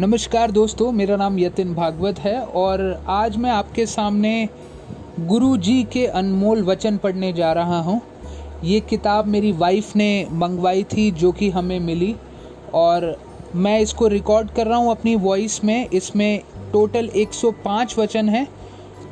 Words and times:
नमस्कार 0.00 0.50
दोस्तों, 0.50 0.90
मेरा 0.92 1.16
नाम 1.16 1.38
यतिन 1.38 1.74
भागवत 1.74 2.18
है 2.18 2.40
और 2.40 2.80
आज 3.08 3.36
मैं 3.36 3.50
आपके 3.50 3.84
सामने 3.86 4.48
गुरु 5.20 5.56
जी 5.56 5.82
के 5.84 6.06
अनमोल 6.06 6.62
वचन 6.62 6.96
पढ़ने 6.96 7.32
जा 7.32 7.52
रहा 7.52 7.78
हूँ। 7.80 8.00
ये 8.64 8.80
किताब 8.80 9.26
मेरी 9.26 9.52
वाइफ 9.52 9.94
ने 9.96 10.26
मंगवाई 10.32 10.82
थी, 10.84 11.10
जो 11.10 11.32
कि 11.32 11.50
हमें 11.50 11.78
मिली 11.80 12.14
और 12.74 13.20
मैं 13.54 13.78
इसको 13.80 14.06
रिकॉर्ड 14.06 14.50
कर 14.50 14.66
रहा 14.66 14.78
हूँ 14.78 14.90
अपनी 14.90 15.14
वॉइस 15.16 15.64
में। 15.64 15.88
इसमें 15.88 16.40
टोटल 16.72 17.10
105 17.16 17.98
वचन 17.98 18.28
हैं। 18.28 18.46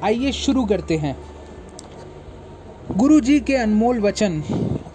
आइए 0.04 0.32
शुरू 0.32 0.64
करते 0.64 0.96
हैं। 0.96 1.17
गुरु 2.96 3.21
जी 3.21 3.40
के 3.40 3.54
अनमोल 3.54 4.00
वचन, 4.00 4.43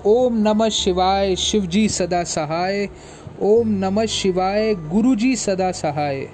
ओम 0.06 0.38
नमः 0.38 0.70
शिवाय 0.70 1.36
शिव 1.36 1.66
जी 1.66 1.88
सदा 1.90 2.24
सहाय 2.24 2.88
ओम 3.42 3.68
नमः 3.68 4.06
शिवाय 4.06 4.76
गुरु 4.76 5.16
जी 5.16 5.36
सदा 5.36 5.72
सहाय। 5.72 6.30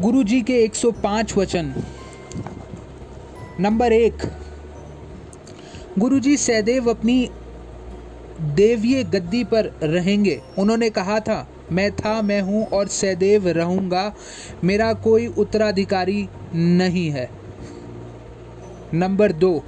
गुरु 0.00 0.22
जी 0.22 0.40
के 0.42 0.64
105 0.64 1.36
वचन। 1.36 1.74
नंबर 3.60 3.92
एक 3.92 4.18
गुरु 5.98 6.20
जी 6.20 6.36
अपनी 6.90 7.30
देवीय 8.40 9.04
गद्दी 9.04 9.44
पर 9.44 9.64
रहेंगे। 9.82 10.42
उन्होंने 10.58 10.90
कहा 10.90 11.20
था, 11.20 11.48
मैं 11.72 11.92
था, 11.92 12.22
मैं 12.22 12.42
हूँ 12.42 12.66
और 12.66 12.88
सदैव 12.88 13.48
रहूँगा। 13.48 14.14
मेरा 14.64 14.92
कोई 14.92 15.26
उत्तराधिकारी 15.26 16.28
नहीं 16.54 17.10
है। 17.10 17.30
नंबर 18.94 19.32
दो 19.32 19.64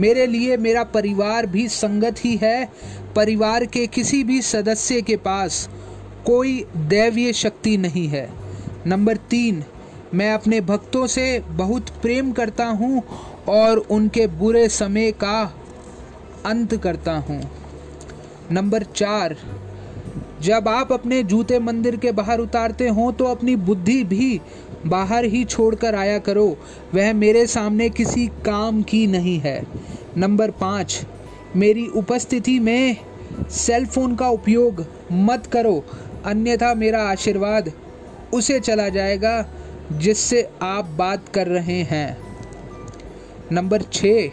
मेरे 0.00 0.26
लिए 0.26 0.56
मेरा 0.56 0.82
परिवार 0.84 1.46
भी 1.46 1.68
संगत 1.68 2.24
ही 2.24 2.36
है, 2.36 2.68
परिवार 3.16 3.64
के 3.66 3.86
किसी 3.86 4.22
भी 4.24 4.40
सदस्य 4.42 5.00
के 5.02 5.16
पास 5.16 5.68
कोई 6.26 6.64
दैवीय 6.76 7.32
शक्ति 7.32 7.76
नहीं 7.76 8.06
है। 8.08 8.28
नंबर 8.86 9.16
तीन, 9.30 9.62
मैं 10.14 10.32
अपने 10.32 10.60
भक्तों 10.60 11.06
से 11.06 11.38
बहुत 11.40 11.90
प्रेम 12.02 12.32
करता 12.32 12.66
हूँ 12.66 13.02
और 13.48 13.78
उनके 13.90 14.26
बुरे 14.26 14.68
समय 14.68 15.10
का 15.12 15.40
अंत 16.46 16.74
करता 16.76 17.16
हूँ। 17.18 17.40
नंबर 18.52 18.82
चार, 18.82 19.36
जब 20.42 20.68
आप 20.68 20.92
अपने 20.92 21.22
जूते 21.22 21.58
मंदिर 21.58 21.96
के 21.96 22.12
बाहर 22.12 22.38
उतारते 22.38 22.88
हों 22.88 23.12
तो 23.12 23.24
अपनी 23.24 23.56
बुद्धि 23.56 24.02
भी 24.04 24.40
बाहर 24.86 25.24
ही 25.24 25.44
छोड़कर 25.44 25.94
आया 25.94 26.18
करो। 26.18 26.46
वह 26.94 27.12
मेरे 27.12 27.46
सामने 27.46 27.88
किसी 27.90 28.26
काम 28.46 28.82
की 28.82 29.06
नहीं 29.06 29.38
है। 29.40 29.62
नंबर 30.16 30.50
पाँच, 30.50 31.00
मेरी 31.56 31.86
उपस्थिति 31.96 32.58
में 32.60 32.96
सेल 33.50 33.86
फ़ोन 33.86 34.14
का 34.16 34.28
उपयोग 34.28 34.84
मत 35.12 35.46
करो। 35.46 35.82
अन्यथा 36.26 36.74
मेरा 36.74 37.02
आशीर्वाद 37.02 37.72
उसे 38.34 38.58
चला 38.60 38.88
जाएगा 38.88 39.44
जिससे 39.92 40.48
आप 40.62 40.84
बात 40.98 41.28
कर 41.28 41.46
रहे 41.46 41.82
हैं। 41.82 42.16
नंबर 43.52 43.82
छः, 43.82 44.30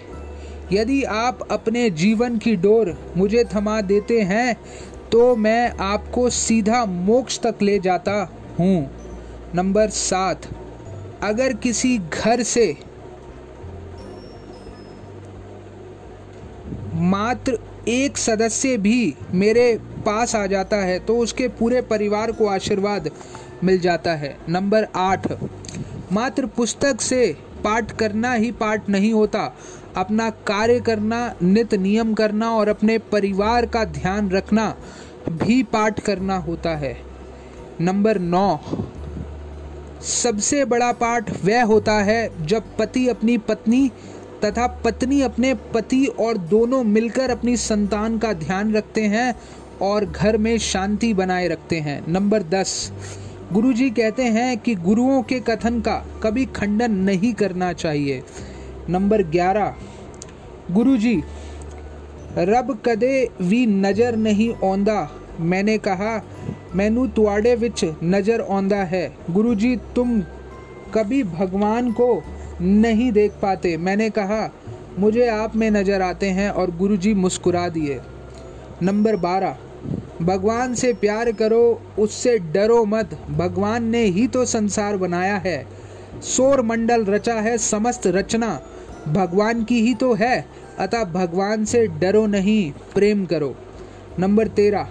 यदि 0.71 1.01
आप 1.03 1.47
अपने 1.51 1.89
जीवन 1.89 2.37
की 2.37 2.55
डोर 2.55 2.97
मुझे 3.17 3.43
थमा 3.53 3.79
देते 3.83 4.19
हैं 4.21 4.55
तो 5.11 5.35
मैं 5.35 5.71
आपको 5.81 6.29
सीधा 6.29 6.85
मोक्ष 6.85 7.39
तक 7.39 7.61
ले 7.61 7.77
जाता 7.79 8.13
हूँ। 8.59 9.04
नंबर 9.55 9.89
सात, 9.89 10.45
अगर 11.23 11.53
किसी 11.53 11.97
घर 11.97 12.41
से 12.43 12.65
मात्र 16.93 17.57
एक 17.87 18.17
सदस्य 18.17 18.77
भी 18.77 19.13
मेरे 19.33 19.67
पास 20.05 20.35
आ 20.35 20.45
जाता 20.45 20.77
है 20.77 20.97
तो 20.99 21.17
उसके 21.17 21.47
पूरे 21.49 21.81
परिवार 21.83 22.31
को 22.31 22.47
आशीर्वाद 22.47 23.09
मिल 23.63 23.79
जाता 23.79 24.15
है। 24.15 24.35
नंबर 24.49 24.87
आठ, 24.95 25.31
मात्र 26.11 26.45
पुस्तक 26.47 27.01
से 27.01 27.25
पाठ 27.63 27.91
करना 27.91 28.33
ही 28.33 28.51
पाठ 28.53 28.89
नहीं 28.89 29.13
होता। 29.13 29.51
अपना 29.97 30.29
कार्य 30.47 30.79
करना, 30.79 31.35
नित 31.43 31.73
नियम 31.75 32.13
करना 32.13 32.51
और 32.51 32.69
अपने 32.69 32.97
परिवार 33.11 33.65
का 33.65 33.83
ध्यान 33.85 34.29
रखना 34.29 34.73
भी 35.29 35.61
पाठ 35.63 35.99
करना 35.99 36.37
होता 36.39 36.75
है। 36.77 36.97
नंबर 37.81 38.19
नौ 38.19 38.59
सबसे 40.05 40.63
बड़ा 40.65 40.91
पाठ 40.91 41.29
वह 41.45 41.63
होता 41.63 41.93
है 42.03 42.47
जब 42.47 42.63
पति 42.77 43.07
अपनी 43.07 43.37
पत्नी 43.37 43.87
तथा 44.43 44.67
पत्नी 44.83 45.21
अपने 45.21 45.53
पति 45.73 46.05
और 46.19 46.37
दोनों 46.37 46.83
मिलकर 46.83 47.29
अपनी 47.29 47.55
संतान 47.57 48.17
का 48.17 48.33
ध्यान 48.33 48.73
रखते 48.75 49.01
हैं 49.05 49.33
और 49.81 50.05
घर 50.05 50.37
में 50.37 50.57
शांति 50.57 51.13
बनाए 51.13 51.47
रखते 51.47 51.79
हैं। 51.79 52.01
नंबर 52.07 52.43
दस। 52.43 52.91
गुरु 53.53 53.73
जी 53.73 53.89
कहते 53.89 54.23
हैं 54.23 54.57
कि 54.57 54.75
गुरुओं 54.75 55.21
के 55.23 55.39
कथन 55.39 55.79
का 55.81 55.95
कभी 56.23 56.45
खंडन 56.45 56.91
नहीं 56.91 57.33
करना 57.33 57.73
चाहिए। 57.73 58.23
नंबर 58.89 59.23
ग्यारह। 59.23 59.75
गुरु 60.71 60.97
जी 60.97 61.15
रब 62.37 62.77
कदे 62.85 63.29
भी 63.41 63.65
नज़र 63.65 64.15
नहीं 64.15 64.53
आंदा 64.71 65.01
मैंने 65.39 65.77
कहा, 65.77 66.21
मैनू 66.75 67.07
तुआड़े 67.07 67.55
विच 67.55 67.83
नज़र 68.03 68.41
आंदा 68.41 68.83
है। 68.83 69.11
गुरु 69.31 69.55
जी 69.55 69.75
तुम 69.95 70.19
कभी 70.93 71.23
भगवान 71.23 71.91
को 71.91 72.23
नहीं 72.61 73.11
देख 73.11 73.31
पाते। 73.31 73.77
मैंने 73.77 74.09
कहा, 74.09 74.49
मुझे 74.99 75.27
आप 75.27 75.55
में 75.55 75.71
नज़र 75.71 76.01
आते 76.01 76.29
हैं 76.29 76.49
और 76.49 76.75
गुरुजी 76.77 77.13
मुस्कुरा 77.13 77.69
दिए। 77.69 77.99
नंबर 78.83 79.15
बारह, 79.15 79.57
भगवान 80.21 80.73
से 80.73 80.93
प्यार 80.93 81.31
करो, 81.31 81.81
उससे 81.99 82.37
डरो 82.39 82.83
मत। 82.85 83.17
भगवान 83.31 83.83
ने 83.83 84.03
ही 84.03 84.27
तो 84.27 84.45
संसार 84.45 84.97
बनाया 84.97 85.35
है। 85.37 85.65
सौर 86.21 86.61
मंडल 86.61 87.05
रचा 87.05 87.33
है 87.33 87.57
समस्त 87.57 88.07
रचना। 88.07 88.59
भगवान 89.07 89.63
की 89.63 89.81
ही 89.81 89.93
तो 89.93 90.13
है, 90.13 90.45
अतः 90.79 91.03
भगवान 91.03 91.65
से 91.65 91.87
डरो 91.87 92.25
नहीं, 92.25 92.71
प्रेम 92.93 93.25
करो। 93.25 93.55
नंबर 94.19 94.47
तेरह 94.47 94.87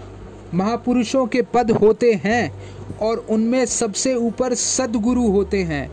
महापुरुषों 0.55 1.27
के 1.27 1.43
पद 1.43 1.71
होते 1.71 2.13
हैं 2.25 2.55
और 2.99 3.27
उनमें 3.31 3.67
सबसे 3.67 4.15
ऊपर 4.15 4.55
सदगुरु 4.55 5.29
होते 5.29 5.63
हैं। 5.63 5.91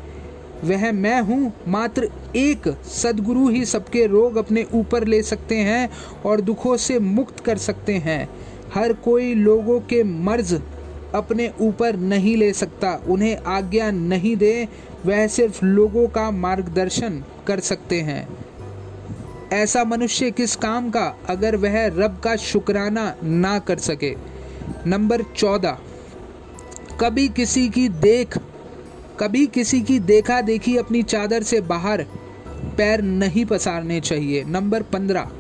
वह 0.63 0.91
मैं 0.91 1.22
हूँ, 1.22 1.53
मात्र 1.67 2.09
एक 2.35 2.77
सदगुरु 2.83 3.49
ही 3.49 3.66
सबके 3.66 4.05
रोग 4.05 4.35
अपने 4.35 4.67
ऊपर 4.73 5.07
ले 5.07 5.23
सकते 5.23 5.55
हैं 5.55 5.89
और 6.25 6.41
दुखों 6.41 6.77
से 6.77 6.99
मुक्त 6.99 7.39
कर 7.39 7.57
सकते 7.57 7.94
हैं। 7.94 8.29
हर 8.73 8.94
कोई 8.94 9.33
लोगों 9.35 9.79
के 9.79 10.03
मर्ज 10.03 10.61
अपने 11.16 11.51
ऊपर 11.61 11.95
नहीं 11.95 12.38
ले 12.38 12.53
सकता, 12.53 13.01
उन्हें 13.07 13.38
आज्ञा 13.38 13.91
नहीं 13.91 14.35
दे, 14.35 14.67
वह 15.05 15.28
सिर्फ़ 15.28 15.66
लोगों 15.66 16.07
का 16.07 16.31
मार्गदर्शन 16.31 17.23
कर 17.47 17.59
सकते 17.59 18.01
हैं। 18.01 18.28
ऐसा 19.53 19.83
मनुष्य 19.83 20.31
किस 20.31 20.55
काम 20.55 20.89
का, 20.89 21.17
अगर 21.29 21.55
वह 21.55 21.88
रब 21.88 22.22
का 22.23 22.35
शुक्राना 22.35 23.16
ना 23.23 23.59
कर 23.59 23.78
सके? 23.78 24.30
नंबर 24.87 25.21
चौदह। 25.35 25.77
कभी 27.01 27.27
किसी 27.29 27.67
की 27.69 27.87
देख, 27.89 28.37
कभी 29.19 29.45
किसी 29.47 29.81
की 29.81 29.99
देखा 29.99 30.39
देखी 30.41 30.75
अपनी 30.77 31.01
चादर 31.03 31.43
से 31.43 31.61
बाहर 31.61 32.05
पैर 32.77 33.01
नहीं 33.01 33.45
पसारने 33.45 33.99
चाहिए। 34.01 34.43
नंबर 34.43 34.83
पंद्रह। 34.83 35.31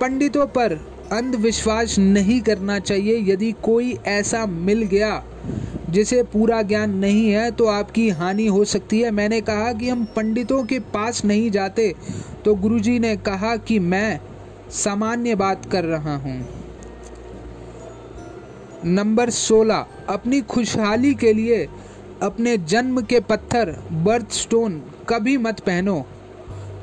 पंडितों 0.00 0.46
पर 0.46 0.72
अंधविश्वास 1.12 1.98
नहीं 1.98 2.40
करना 2.40 2.78
चाहिए। 2.78 3.18
यदि 3.32 3.52
कोई 3.62 3.92
ऐसा 4.06 4.44
मिल 4.46 4.82
गया 4.82 5.22
जिसे 5.90 6.22
पूरा 6.22 6.62
ज्ञान 6.62 6.94
नहीं 6.98 7.28
है 7.30 7.50
तो 7.50 7.66
आपकी 7.66 8.08
हानि 8.10 8.46
हो 8.46 8.64
सकती 8.64 9.00
है। 9.00 9.10
मैंने 9.10 9.40
कहा 9.40 9.72
कि 9.72 9.88
हम 9.88 10.04
पंडितों 10.16 10.62
के 10.64 10.78
पास 10.94 11.24
नहीं 11.24 11.50
जाते 11.50 11.94
तो 12.44 12.54
गुरुजी 12.54 12.98
ने 12.98 13.16
कहा 13.18 13.54
कि 13.58 13.78
मैं 13.78 14.20
सामान्य 14.74 15.34
बात 15.34 15.70
कर 15.72 15.84
रहा 15.84 16.16
हूँ। 16.16 16.61
नंबर 18.84 19.30
सोलह, 19.30 19.86
अपनी 20.08 20.40
खुशहाली 20.40 21.14
के 21.14 21.32
लिए 21.32 21.66
अपने 22.22 22.56
जन्म 22.58 23.00
के 23.00 23.20
पत्थर 23.20 23.70
बर्थ 23.92 24.32
स्टोन 24.32 24.82
कभी 25.08 25.36
मत 25.36 25.60
पहनो। 25.60 26.04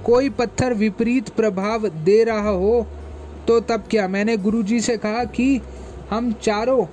कोई 0.06 0.30
पत्थर 0.30 0.74
विपरीत 0.74 1.30
प्रभाव 1.30 1.88
दे 1.88 2.24
रहा 2.24 2.50
हो 2.50 2.86
तो 3.48 3.60
तब 3.60 3.84
क्या? 3.90 4.08
मैंने 4.08 4.38
गुरुजी 4.38 4.80
से 4.80 4.98
कहा 4.98 5.24
कि 5.24 5.62
हम 6.10 6.32
चारों, 6.34 6.86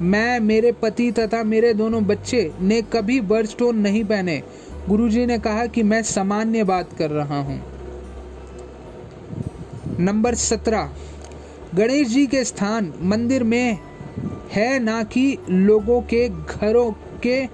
मैं, 0.00 0.40
मेरे 0.40 0.72
पति 0.72 1.10
तथा 1.12 1.42
मेरे 1.44 1.72
दोनों 1.74 2.04
बच्चे 2.04 2.50
ने 2.60 2.80
कभी 2.82 3.20
बर्थ 3.20 3.50
स्टोन 3.50 3.78
नहीं 3.78 4.04
पहने। 4.04 4.42
गुरुजी 4.88 5.26
ने 5.26 5.38
कहा 5.38 5.66
कि 5.66 5.82
मैं 5.82 6.02
सामान्य 6.02 6.64
बात 6.64 6.92
कर 6.98 7.10
रहा 7.10 7.38
हूँ। 7.40 7.62
नंबर 10.00 10.34
सत्रह 10.34 10.90
गणेश 11.76 12.08
जी 12.08 12.26
के 12.26 12.42
स्थान 12.44 12.92
मंदिर 13.02 13.42
में 13.44 13.78
है 14.52 14.78
ना 14.78 15.02
कि 15.04 15.24
लोगों 15.50 16.00
के 16.02 16.28
घरों 16.28 16.90
के 17.22 17.46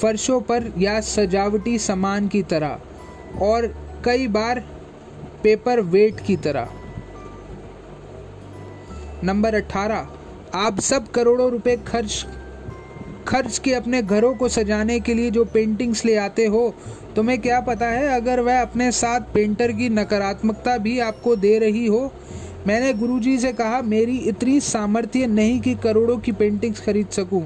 फर्शों 0.00 0.40
पर 0.40 0.72
या 0.78 1.00
सजावटी 1.00 1.78
सामान 1.78 2.28
की 2.28 2.42
तरह, 2.42 2.78
और 3.42 3.66
कई 4.04 4.28
बार 4.28 4.60
पेपर 5.42 5.80
वेट 5.80 6.20
की 6.20 6.36
तरह। 6.36 6.68
नंबर 9.24 9.54
18 9.54 10.06
आप 10.54 10.80
सब 10.80 11.10
करोड़ों 11.10 11.50
रुपए 11.50 11.76
खर्च 11.86 12.26
खर्च 13.28 13.58
के 13.58 13.74
अपने 13.74 14.02
घरों 14.02 14.34
को 14.34 14.48
सजाने 14.48 15.00
के 15.00 15.14
लिए 15.14 15.30
जो 15.30 15.44
पेंटिंग्स 15.44 16.04
ले 16.04 16.16
आते 16.16 16.46
हो, 16.46 16.74
तुम्हें 17.16 17.40
क्या 17.40 17.60
पता 17.60 17.86
है 17.86 18.08
अगर 18.16 18.40
वह 18.40 18.60
अपने 18.62 18.90
साथ 18.92 19.20
पेंटर 19.34 19.72
की 19.72 19.88
नकारात्मकता 19.88 20.76
भी 20.78 20.98
आपको 21.00 21.36
दे 21.36 21.58
रही 21.58 21.86
हो 21.86 22.12
मैंने 22.66 22.92
गुरुजी 22.92 23.38
से 23.38 23.52
कहा, 23.52 23.80
मेरी 23.82 24.16
इतनी 24.18 24.60
सामर्थ्य 24.60 25.26
नहीं 25.26 25.60
कि 25.60 25.74
करोड़ों 25.74 26.16
की 26.18 26.32
पेंटिंग्स 26.32 26.80
खरीद 26.80 27.08
सकूँ। 27.08 27.42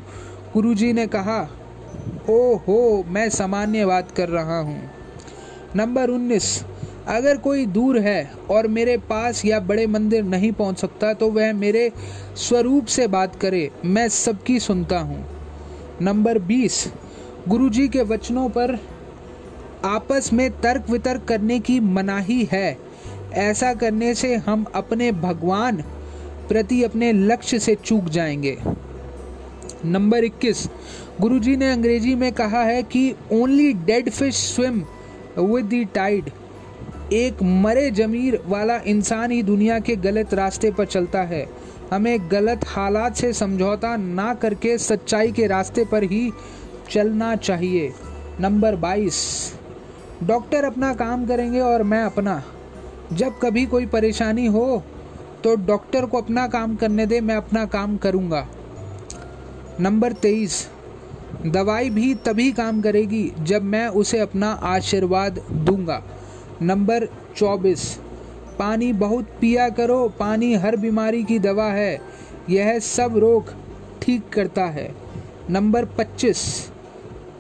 गुरुजी 0.55 0.93
ने 0.93 1.07
कहा 1.07 1.41
ओ 2.31 2.55
हो 2.59 3.05
मैं 3.09 3.29
सामान्य 3.31 3.87
बात 3.87 4.11
कर 4.11 4.29
रहा 4.29 4.59
हूँ। 4.59 4.81
नंबर 5.77 6.11
उन्नीस, 6.11 6.65
अगर 7.09 7.37
कोई 7.37 7.67
दूर 7.67 7.99
है 7.99 8.31
और 8.51 8.67
मेरे 8.69 8.97
पास 9.09 9.45
या 9.45 9.61
बड़े 9.61 9.87
मंदिर 9.87 10.25
नहीं 10.25 10.53
पहुँच 10.53 10.79
सकता 10.79 11.13
तो 11.15 11.31
वह 11.31 11.53
मेरे 11.53 11.91
स्वरूप 12.39 12.87
से 12.87 13.07
बात 13.09 13.37
करे, 13.37 13.71
मैं 13.85 14.09
सबकी 14.09 14.59
सुनता 14.61 14.99
हूँ। 14.99 15.25
नंबर 16.03 16.39
बीस, 16.39 16.87
गुरुजी 17.49 17.89
के 17.89 18.03
वचनों 18.05 18.49
पर 18.49 18.79
आपस 19.85 20.33
में 20.33 20.51
तर्क 20.61 20.91
वितर्क 20.91 21.25
करने 21.25 21.59
की 21.61 21.81
मनाही 21.81 22.49
है। 22.53 22.79
ऐसा 23.33 23.75
करने 23.75 24.15
से 24.15 24.37
हम 24.37 24.65
अपने 24.75 25.13
भगवान 25.13 25.77
प्रति 26.49 26.83
अपने 26.83 27.13
लक्ष्य 27.13 27.59
से 27.59 27.75
चूक 27.75 28.05
जाएँगे। 28.05 28.59
नंबर 29.85 30.25
21 30.25 30.69
गुरुजी 31.21 31.57
ने 31.57 31.73
अंग्रेज़ी 31.73 32.15
में 32.15 32.33
कहा 32.33 32.63
है 32.63 32.83
कि 32.83 33.15
only 33.33 33.73
dead 33.73 34.11
fish 34.11 34.37
swim 34.37 34.85
with 35.39 35.67
the 35.67 35.89
tide 35.95 36.31
एक 37.13 37.43
मरे 37.43 37.91
जमीर 37.91 38.43
वाला 38.47 38.77
इंसान 38.77 39.31
ही 39.31 39.43
दुनिया 39.43 39.79
के 39.79 39.97
गलत 39.97 40.35
रास्ते 40.35 40.71
पर 40.71 40.85
चलता 40.85 41.23
है। 41.23 41.47
हमें 41.93 42.31
गलत 42.31 42.61
हालात 42.67 43.17
से 43.17 43.33
समझौता 43.33 43.97
ना 43.97 44.35
करके 44.35 44.79
सच्चाई 44.79 45.33
के 45.33 45.47
रास्ते 45.47 45.85
पर 45.85 46.03
ही 46.03 46.33
चलना 46.91 47.37
चाहिए। 47.37 47.93
नंबर 48.41 48.77
22 48.77 49.53
डॉक्टर 50.23 50.65
अपना 50.65 50.95
काम 50.95 51.27
करेंगे 51.27 51.61
और 51.61 51.83
मैं 51.83 52.03
अपना। 52.03 52.43
जब 53.13 53.39
कभी 53.39 53.65
कोई 53.67 53.87
परेशानी 53.87 54.47
हो 54.47 54.83
तो 55.45 55.55
डॉक्टर 55.57 56.07
को 56.07 56.19
अपना 56.19 56.47
काम 56.49 56.75
करने 56.77 57.07
दे, 57.07 57.21
मैं 57.21 57.37
अपना 57.37 57.65
काम 57.67 57.97
करूँगा। 57.97 58.47
नंबर 59.81 60.13
तेईस, 60.13 60.67
दवाई 61.47 61.91
भी 61.91 62.15
तभी 62.25 62.51
काम 62.53 62.81
करेगी 62.83 63.33
जब 63.41 63.63
मैं 63.65 63.87
उसे 63.89 64.19
अपना 64.19 64.51
आशीर्वाद 64.51 65.39
दूँगा। 65.51 66.03
नंबर 66.63 67.07
चौबीस, 67.37 67.85
पानी 68.59 68.93
बहुत 68.93 69.29
पिया 69.41 69.69
करो, 69.69 70.09
पानी 70.19 70.55
हर 70.55 70.77
बीमारी 70.77 71.23
की 71.25 71.39
दवा 71.39 71.71
है, 71.73 72.01
यह 72.51 72.79
सब 72.79 73.17
रोग 73.17 73.55
ठीक 74.03 74.29
करता 74.29 74.65
है। 74.67 74.91
नंबर 75.51 75.85
25 75.99 76.43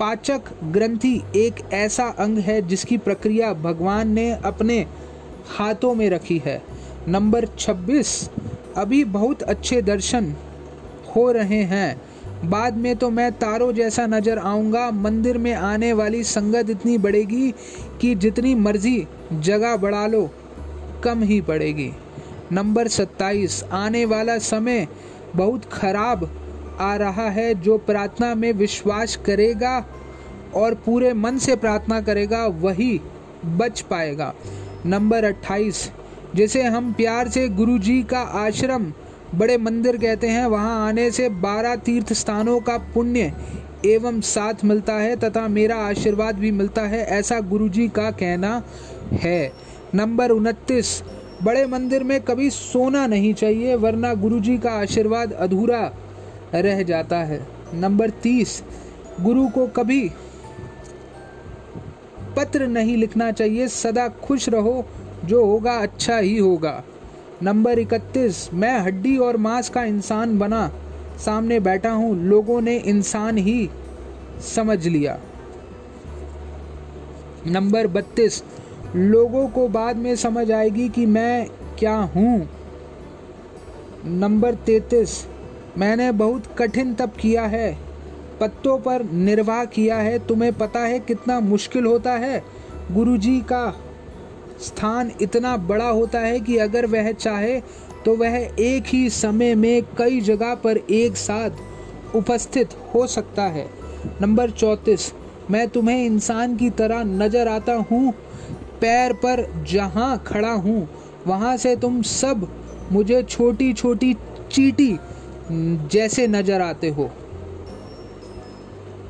पाचक 0.01 0.43
ग्रंथि 0.65 1.15
एक 1.37 1.61
ऐसा 1.73 2.05
अंग 2.19 2.39
है 2.39 2.61
जिसकी 2.63 2.97
प्रक्रिया 2.99 3.53
भगवान 3.55 4.09
ने 4.09 4.31
अपने 4.35 4.85
हाथों 5.50 5.94
में 5.94 6.08
रखी 6.11 6.43
है। 6.47 6.62
नंबर 7.08 7.47
26 7.58 8.31
अभी 8.76 9.05
बहुत 9.05 9.43
अच्छे 9.43 9.82
दर्शन 9.82 10.35
हो 11.17 11.31
रहे 11.32 11.62
हैं। 11.64 12.00
बाद 12.44 12.76
में 12.76 12.94
तो 12.97 13.11
मैं 13.11 13.31
तारों 13.32 13.73
जैसा 13.73 14.06
नज़र 14.06 14.38
आऊँगा। 14.38 14.91
मंदिर 14.91 15.38
में 15.38 15.52
आने 15.55 15.93
वाली 15.93 16.23
संगत 16.25 16.70
इतनी 16.70 16.99
बढ़ेगी 16.99 17.50
कि 18.00 18.14
जितनी 18.14 18.55
मर्ज़ी 18.55 19.06
जगह 19.32 19.76
बढ़ा 19.76 20.06
लो, 20.06 20.31
कम 21.05 21.23
ही 21.23 21.41
पड़ेगी। 21.41 21.91
नंबर 22.52 22.88
सत्ताईस, 22.88 23.62
आने 23.64 24.05
वाला 24.05 24.38
समय 24.38 24.87
बहुत 25.37 25.64
खराब 25.64 26.29
आ 26.81 26.94
रहा 26.97 27.29
है। 27.31 27.55
जो 27.55 27.79
प्रार्थना 27.79 28.35
में 28.35 28.52
विश्वास 28.52 29.17
करेगा 29.17 29.85
और 30.55 30.75
पूरे 30.75 31.12
मन 31.12 31.38
से 31.38 31.56
प्रार्थना 31.56 32.00
करेगा, 32.00 32.47
वही 32.47 33.00
बच 33.44 33.81
पाएगा। 33.81 34.35
नंबर 34.87 35.25
अट्ठाईस, 35.25 35.91
जिसे 36.35 36.62
हम 36.62 36.93
प्यार 36.93 37.29
से 37.29 37.49
गुरु 37.49 37.79
जी 37.79 38.03
का 38.03 38.19
आश्रम 38.19 38.93
बड़े 39.35 39.56
मंदिर 39.59 39.97
कहते 39.97 40.27
हैं, 40.27 40.47
वहाँ 40.47 40.88
आने 40.88 41.11
से 41.11 41.29
बारह 41.29 41.75
तीर्थ 41.77 42.12
स्थानों 42.12 42.59
का 42.61 42.77
पुण्य 42.94 43.32
एवं 43.87 44.21
साथ 44.21 44.65
मिलता 44.65 44.93
है 44.93 45.17
तथा 45.17 45.47
मेरा 45.49 45.77
आशीर्वाद 45.77 46.37
भी 46.37 46.50
मिलता 46.50 46.82
है, 46.82 47.05
ऐसा 47.09 47.41
गुरु 47.41 47.69
जी 47.69 47.88
का 47.88 48.11
कहना 48.11 48.62
है। 49.12 49.53
नंबर 49.94 50.31
उनतीस, 50.31 51.03
बड़े 51.43 51.67
मंदिर 51.67 52.03
में 52.03 52.21
कभी 52.21 52.50
सोना 52.50 53.06
नहीं 53.06 53.35
चाहिए, 53.35 53.75
वरना 53.75 54.15
गुरुजी 54.15 54.56
का 54.59 54.71
आशीर्वाद 54.73 55.33
अधूरा 55.33 55.91
रह 56.55 56.83
जाता 56.83 57.17
है। 57.17 57.41
नंबर 57.75 58.11
तीस, 58.11 58.62
गुरु 59.21 59.49
को 59.49 59.67
कभी 59.67 60.11
पत्र 62.37 62.67
नहीं 62.67 62.97
लिखना 62.97 63.32
चाहिए, 63.32 63.69
सदा 63.69 64.09
खुश 64.09 64.49
रहो, 64.49 64.85
जो 65.25 65.44
होगा 65.44 65.73
अच्छा 65.73 66.19
ही 66.19 66.38
होगा। 66.38 66.82
नंबर 67.43 67.79
इकतीस, 67.79 68.49
मैं 68.55 68.79
हड्डी 68.79 69.17
और 69.17 69.37
मांस 69.37 69.69
का 69.69 69.85
इंसान 69.85 70.38
बना, 70.38 70.71
सामने 71.25 71.61
बैठा 71.61 71.91
हूँ, 71.91 72.17
लोगों 72.25 72.61
ने 72.61 72.77
इंसान 72.77 73.38
ही 73.38 73.71
समझ 74.55 74.87
लिया। 74.87 75.19
नंबर 77.47 77.87
बत्तीस, 77.87 78.43
लोगों 78.97 79.49
को 79.49 79.69
बाद 79.69 79.97
में 79.97 80.17
समझ 80.17 80.50
आएगी 80.50 80.88
कि 80.88 81.06
मैं 81.06 81.47
क्या 81.79 81.97
हूँ। 81.97 82.49
नंबर 84.05 84.55
तैतीस, 84.55 85.26
मैंने 85.79 86.12
बहुत 86.12 86.47
कठिन 86.59 86.94
तप 86.94 87.12
किया 87.21 87.43
है 87.43 87.90
पत्तों 88.41 88.79
पर 88.79 89.03
निर्वाह 89.05 89.65
किया 89.67 89.97
है। 89.99 90.19
तुम्हें 90.27 90.53
पता 90.59 90.81
है 90.81 90.99
कितना 91.01 91.39
मुश्किल 91.43 91.85
होता 91.87 92.13
है? 92.15 92.43
गुरुजी 92.93 93.39
का 93.43 93.71
स्थान 94.61 95.11
इतना 95.23 95.57
बड़ा 95.57 95.89
होता 95.89 96.21
है 96.21 96.41
कि 96.41 96.57
अगर 96.59 96.87
वह 96.87 97.11
चाहे 97.13 97.61
तो 98.05 98.15
वह 98.17 98.37
एक 98.61 98.87
ही 98.87 99.09
समय 99.11 99.55
में 99.55 99.83
कई 99.99 100.21
जगह 100.23 100.55
पर 100.55 100.77
एक 100.77 101.17
साथ 101.17 102.17
उपस्थित 102.17 102.75
हो 102.95 103.07
सकता 103.07 103.43
है। 103.45 103.67
नंबर 104.21 104.51
चौंतीस, 104.51 105.13
मैं 105.51 105.69
तुम्हें 105.69 106.05
इंसान 106.05 106.57
की 106.57 106.71
तरह 106.73 107.03
नज़र 107.05 107.49
आता 107.49 107.75
हूँ। 107.91 108.13
पैर 108.81 109.13
पर 109.15 109.47
जहाँ 109.71 110.17
खड़ा 110.27 110.53
हूँ, 110.53 110.89
वहाँ 111.27 111.57
से 111.57 111.75
तुम 111.77 112.01
सब 112.03 112.49
मुझे 112.93 113.23
छोटी 113.23 113.73
छोटी 113.73 114.14
चीटी 114.53 114.97
जैसे 115.93 116.26
नज़र 116.29 116.61
आते 116.61 116.88
हो। 116.88 117.11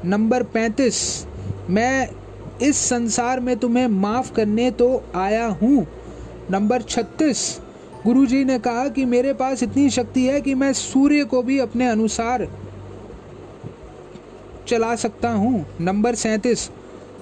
नंबर 0.05 0.43
पैंतीस, 0.43 1.27
मैं 1.71 2.09
इस 2.63 2.77
संसार 2.77 3.41
में 3.41 3.57
तुम्हें 3.57 3.87
माफ़ 3.87 4.33
करने 4.33 4.71
तो 4.71 5.03
आया 5.15 5.47
हूँ। 5.47 5.87
नंबर 6.51 6.83
छत्तीस, 6.83 7.61
गुरुजी 8.05 8.45
ने 8.45 8.59
कहा 8.59 8.89
कि 8.89 9.05
मेरे 9.05 9.33
पास 9.33 9.63
इतनी 9.63 9.91
शक्ति 9.91 10.27
है 10.27 10.41
कि 10.41 10.55
मैं 10.55 10.73
सूर्य 10.73 11.25
को 11.25 11.43
भी 11.43 11.59
अपने 11.59 11.89
अनुसार 11.89 12.49
चला 14.69 14.95
सकता 14.97 15.31
हूँ। 15.31 15.67
नंबर 15.81 16.15
सैंतीस, 16.15 16.71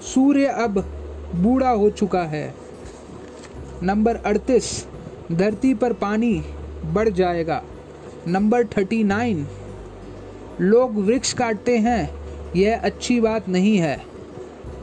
सूर्य 0.00 0.46
अब 0.46 0.78
बूढ़ा 1.34 1.70
हो 1.70 1.90
चुका 1.90 2.22
है। 2.22 2.54
नंबर 3.82 4.16
अड़तीस, 4.16 4.86
धरती 5.32 5.74
पर 5.74 5.92
पानी 5.92 6.44
बढ़ 6.84 7.08
जाएगा। 7.08 7.62
नंबर 8.28 8.64
थर्टी 8.64 9.04
नाइन, 9.04 9.46
लोग 10.60 10.96
वृक्ष 10.96 11.32
काटते 11.32 11.78
हैं। 11.78 12.17
यह 12.56 12.80
अच्छी 12.84 13.20
बात 13.20 13.48
नहीं 13.48 13.76
है। 13.78 14.00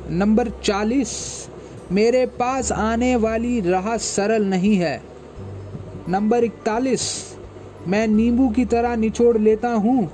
नंबर 0.10 0.50
चालीस, 0.64 1.12
मेरे 1.92 2.26
पास 2.26 2.72
आने 2.72 3.16
वाली 3.16 3.60
राह 3.62 3.96
सरल 3.98 4.46
नहीं 4.46 4.76
है। 4.76 5.02
नंबर 6.10 6.44
इकतालीस, 6.44 7.02
मैं 7.88 8.08
नींबू 8.08 8.50
की 8.50 8.66
तरह 8.66 8.96
निचोड़ 8.96 9.38
लेता 9.38 9.70
हूँ। 9.70 10.08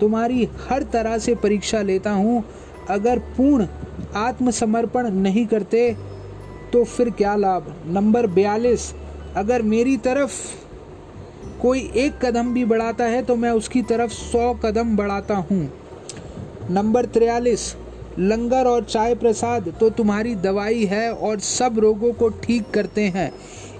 तुम्हारी 0.00 0.48
हर 0.68 0.82
तरह 0.82 1.18
से 1.18 1.34
परीक्षा 1.34 1.82
लेता 1.82 2.10
हूँ। 2.10 2.44
अगर 2.90 3.18
पूर्ण 3.18 3.66
आत्मसमर्पण 4.16 5.10
नहीं 5.10 5.46
करते 5.46 5.96
तो 6.72 6.84
फिर 6.84 7.10
क्या 7.10 7.34
लाभ? 7.36 7.74
नंबर 7.86 8.26
बयालीस, 8.26 8.92
अगर 9.36 9.62
मेरी 9.62 9.96
तरफ़ 9.96 10.32
कोई 11.62 11.80
एक 11.96 12.18
कदम 12.24 12.52
भी 12.54 12.64
बढ़ाता 12.64 13.04
है 13.04 13.22
तो 13.22 13.36
मैं 13.36 13.50
उसकी 13.50 13.82
तरफ़ 13.82 14.10
सौ 14.10 14.52
कदम 14.54 14.96
बढ़ाता 14.96 15.34
हूँ। 15.34 15.68
नंबर 16.70 17.04
तिरयालीस 17.04 17.74
लंगर 18.18 18.66
और 18.66 18.84
चाय 18.84 19.14
प्रसाद 19.14 19.68
तो 19.80 19.90
तुम्हारी 19.90 20.34
दवाई 20.34 20.84
है 20.84 21.12
और 21.12 21.40
सब 21.40 21.78
रोगों 21.78 22.12
को 22.12 22.28
ठीक 22.42 22.70
करते 22.70 23.02
हैं। 23.06 23.30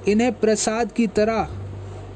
इन्हें 0.09 0.33
प्रसाद 0.33 0.93
की 0.93 1.07
तरह 1.07 1.49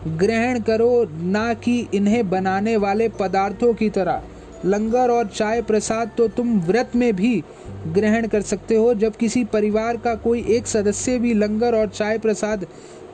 ग्रहण 0.08 0.60
करो, 0.60 1.06
ना 1.12 1.52
कि 1.54 1.78
इन्हें 1.94 2.28
बनाने 2.30 2.76
वाले 2.76 3.08
पदार्थों 3.10 3.72
की 3.74 3.90
तरह। 3.90 4.22
लंगर 4.66 5.10
और 5.10 5.26
चाय 5.26 5.62
प्रसाद 5.62 6.10
तो 6.18 6.28
तुम 6.28 6.58
व्रत 6.60 6.96
में 6.96 7.12
भी 7.16 7.42
ग्रहण 7.88 8.26
कर 8.26 8.42
सकते 8.42 8.76
हो। 8.76 8.94
जब 8.94 9.16
किसी 9.16 9.44
परिवार 9.44 9.96
का 9.96 10.14
कोई 10.14 10.44
एक 10.48 10.66
सदस्य 10.66 11.18
भी 11.18 11.34
लंगर 11.34 11.74
और 11.74 11.88
चाय 11.88 12.18
प्रसाद 12.18 12.66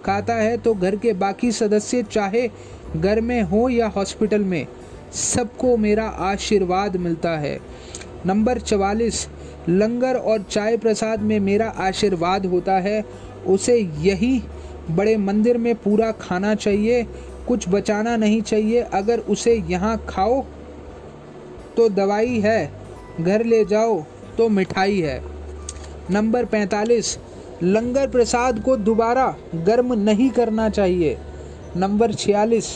खाता 0.04 0.34
है 0.34 0.56
तो 0.56 0.74
घर 0.74 0.96
के 0.96 1.12
बाकी 1.14 1.52
सदस्य 1.52 2.02
चाहे 2.02 2.48
घर 2.96 3.20
में 3.20 3.40
हो 3.42 3.68
या 3.68 3.86
हॉस्पिटल 3.86 4.44
में। 4.44 4.66
सबको 5.16 5.76
मेरा 5.76 6.06
आशीर्वाद 6.06 6.96
मिलता 6.96 7.30
है। 7.38 7.58
नंबर 8.26 8.58
चवालीस, 8.60 9.26
लंगर 9.68 10.16
और 10.16 10.42
चाय 10.42 10.76
प्रसाद 10.76 11.20
में 11.20 11.38
मेरा 11.40 11.68
आशीर्वाद 11.78 12.46
होता 12.46 12.78
है। 12.78 13.04
उसे 13.46 13.78
यही 14.00 14.42
बड़े 14.90 15.16
मंदिर 15.16 15.58
में 15.58 15.74
पूरा 15.74 16.10
खाना 16.12 16.54
चाहिए, 16.54 17.02
कुछ 17.48 17.68
बचाना 17.68 18.16
नहीं 18.16 18.40
चाहिए। 18.42 18.80
अगर 18.80 19.18
उसे 19.20 19.54
यहाँ 19.68 19.96
खाओ 20.08 20.40
तो 21.76 21.88
दवाई 21.88 22.40
है, 22.40 22.70
घर 23.20 23.44
ले 23.44 23.64
जाओ 23.64 24.02
तो 24.38 24.48
मिठाई 24.48 25.00
है। 25.00 25.20
नंबर 26.10 26.44
पैंतालीस, 26.44 27.16
लंगर 27.62 28.08
प्रसाद 28.08 28.60
को 28.60 28.76
दोबारा 28.76 29.34
गर्म 29.56 29.92
नहीं 30.00 30.28
करना 30.30 30.68
चाहिए। 30.68 31.16
नंबर 31.76 32.12
छियालीस 32.14 32.68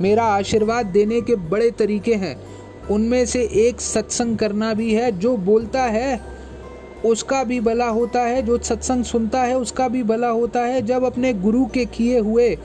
मेरा 0.00 0.24
आशीर्वाद 0.24 0.86
देने 0.86 1.20
के 1.20 1.34
बड़े 1.34 1.70
तरीके 1.70 2.14
हैं। 2.14 2.36
उनमें 2.90 3.26
से 3.26 3.42
एक 3.42 3.80
सत्संग 3.80 4.38
करना 4.38 4.74
भी 4.74 4.94
है, 4.94 5.10
जो 5.12 5.36
बोलता 5.36 5.82
है, 5.82 6.20
उसका 7.04 7.44
भी 7.44 7.60
भला 7.60 7.88
होता 7.88 8.20
है। 8.20 8.42
जो 8.42 8.58
सत्संग 8.58 9.04
सुनता 9.04 9.42
है, 9.42 9.58
उसका 9.58 9.88
भी 9.88 10.02
भला 10.02 10.28
होता 10.28 10.60
है। 10.60 10.82
जब 10.82 11.04
अपने 11.04 11.32
गुरु 11.32 11.66
के 11.66 11.84
किए 11.84 12.18
हुए 12.18 12.58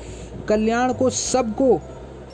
कल्याण 0.48 0.94
को 0.94 1.10
सबको 1.10 1.80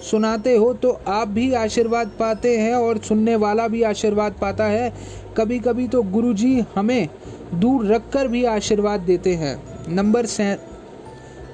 सुनाते 0.02 0.56
हो 0.56 0.74
तो 0.74 0.90
आप 1.08 1.28
भी 1.28 1.54
आशीर्वाद 1.54 2.08
पाते 2.20 2.58
हैं 2.58 2.74
और 2.76 2.98
सुनने 2.98 3.36
वाला 3.36 3.68
भी 3.68 3.82
आशीर्वाद 3.84 4.36
पाता 4.42 4.64
है। 4.64 4.94
कभी 5.38 5.60
कभी 5.60 5.88
तो 5.88 6.02
गुरु 6.04 6.34
जी 6.34 6.64
हमें 6.76 7.08
दूर 7.54 7.86
रखकर 7.86 8.28
भी 8.28 8.44
आशीर्वाद 8.46 9.00
देते 9.00 9.34
हैं। 9.36 9.58
नंबर 9.90 10.26
से, 10.26 10.56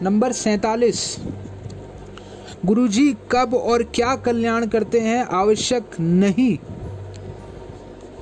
नंबर 0.01 0.31
सैतालीस। 0.31 1.17
गुरुजी, 2.65 3.15
कब 3.31 3.53
और 3.53 3.83
क्या 3.83 4.15
कल्याण 4.15 4.67
करते 4.67 4.99
हैं? 4.99 5.25
आवश्यक 5.25 5.83
नहीं 5.99 6.57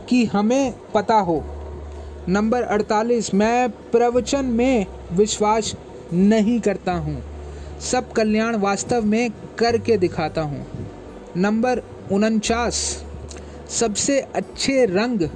कि 0.09 0.25
हमें 0.25 0.73
पता 0.95 1.15
हो। 1.15 1.43
नंबर 2.29 2.63
48 2.63 3.33
मैं 3.33 3.69
प्रवचन 3.69 4.45
में 4.45 4.85
विश्वास 5.13 5.75
नहीं 6.13 6.59
करता 6.59 6.93
हूँ। 6.93 7.23
सब 7.81 8.11
कल्याण 8.11 8.55
वास्तव 8.55 9.05
में 9.05 9.31
करके 9.57 9.97
दिखाता 9.97 10.41
हूँ। 10.41 10.67
नंबर 11.37 11.81
उनचास, 12.11 13.03
सबसे 13.69 14.19
अच्छे 14.19 14.85
रंग 14.85 15.29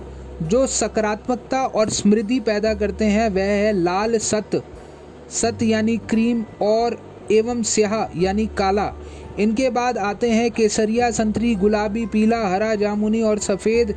जो 0.43 0.67
सकारात्मकता 0.67 1.65
और 1.65 1.89
स्मृति 1.89 2.39
पैदा 2.39 2.73
करते 2.73 3.05
हैं, 3.05 3.29
वह 3.29 3.43
है 3.43 3.73
लाल 3.73 4.17
सत 4.17 4.63
सत 5.29 5.63
यानी 5.63 5.97
क्रीम 5.97 6.45
और 6.61 7.12
एवं 7.33 7.63
स्याह, 7.63 8.19
यानी 8.19 8.45
काला। 8.45 8.93
इनके 9.39 9.69
बाद 9.69 9.97
आते 9.97 10.29
हैं 10.29 10.51
केसरिया, 10.51 11.11
संतरी, 11.11 11.55
गुलाबी, 11.55 12.05
पीला, 12.05 12.47
हरा, 12.47 12.75
जामुनी 12.75 13.21
और 13.21 13.37
सफ़ेद, 13.37 13.95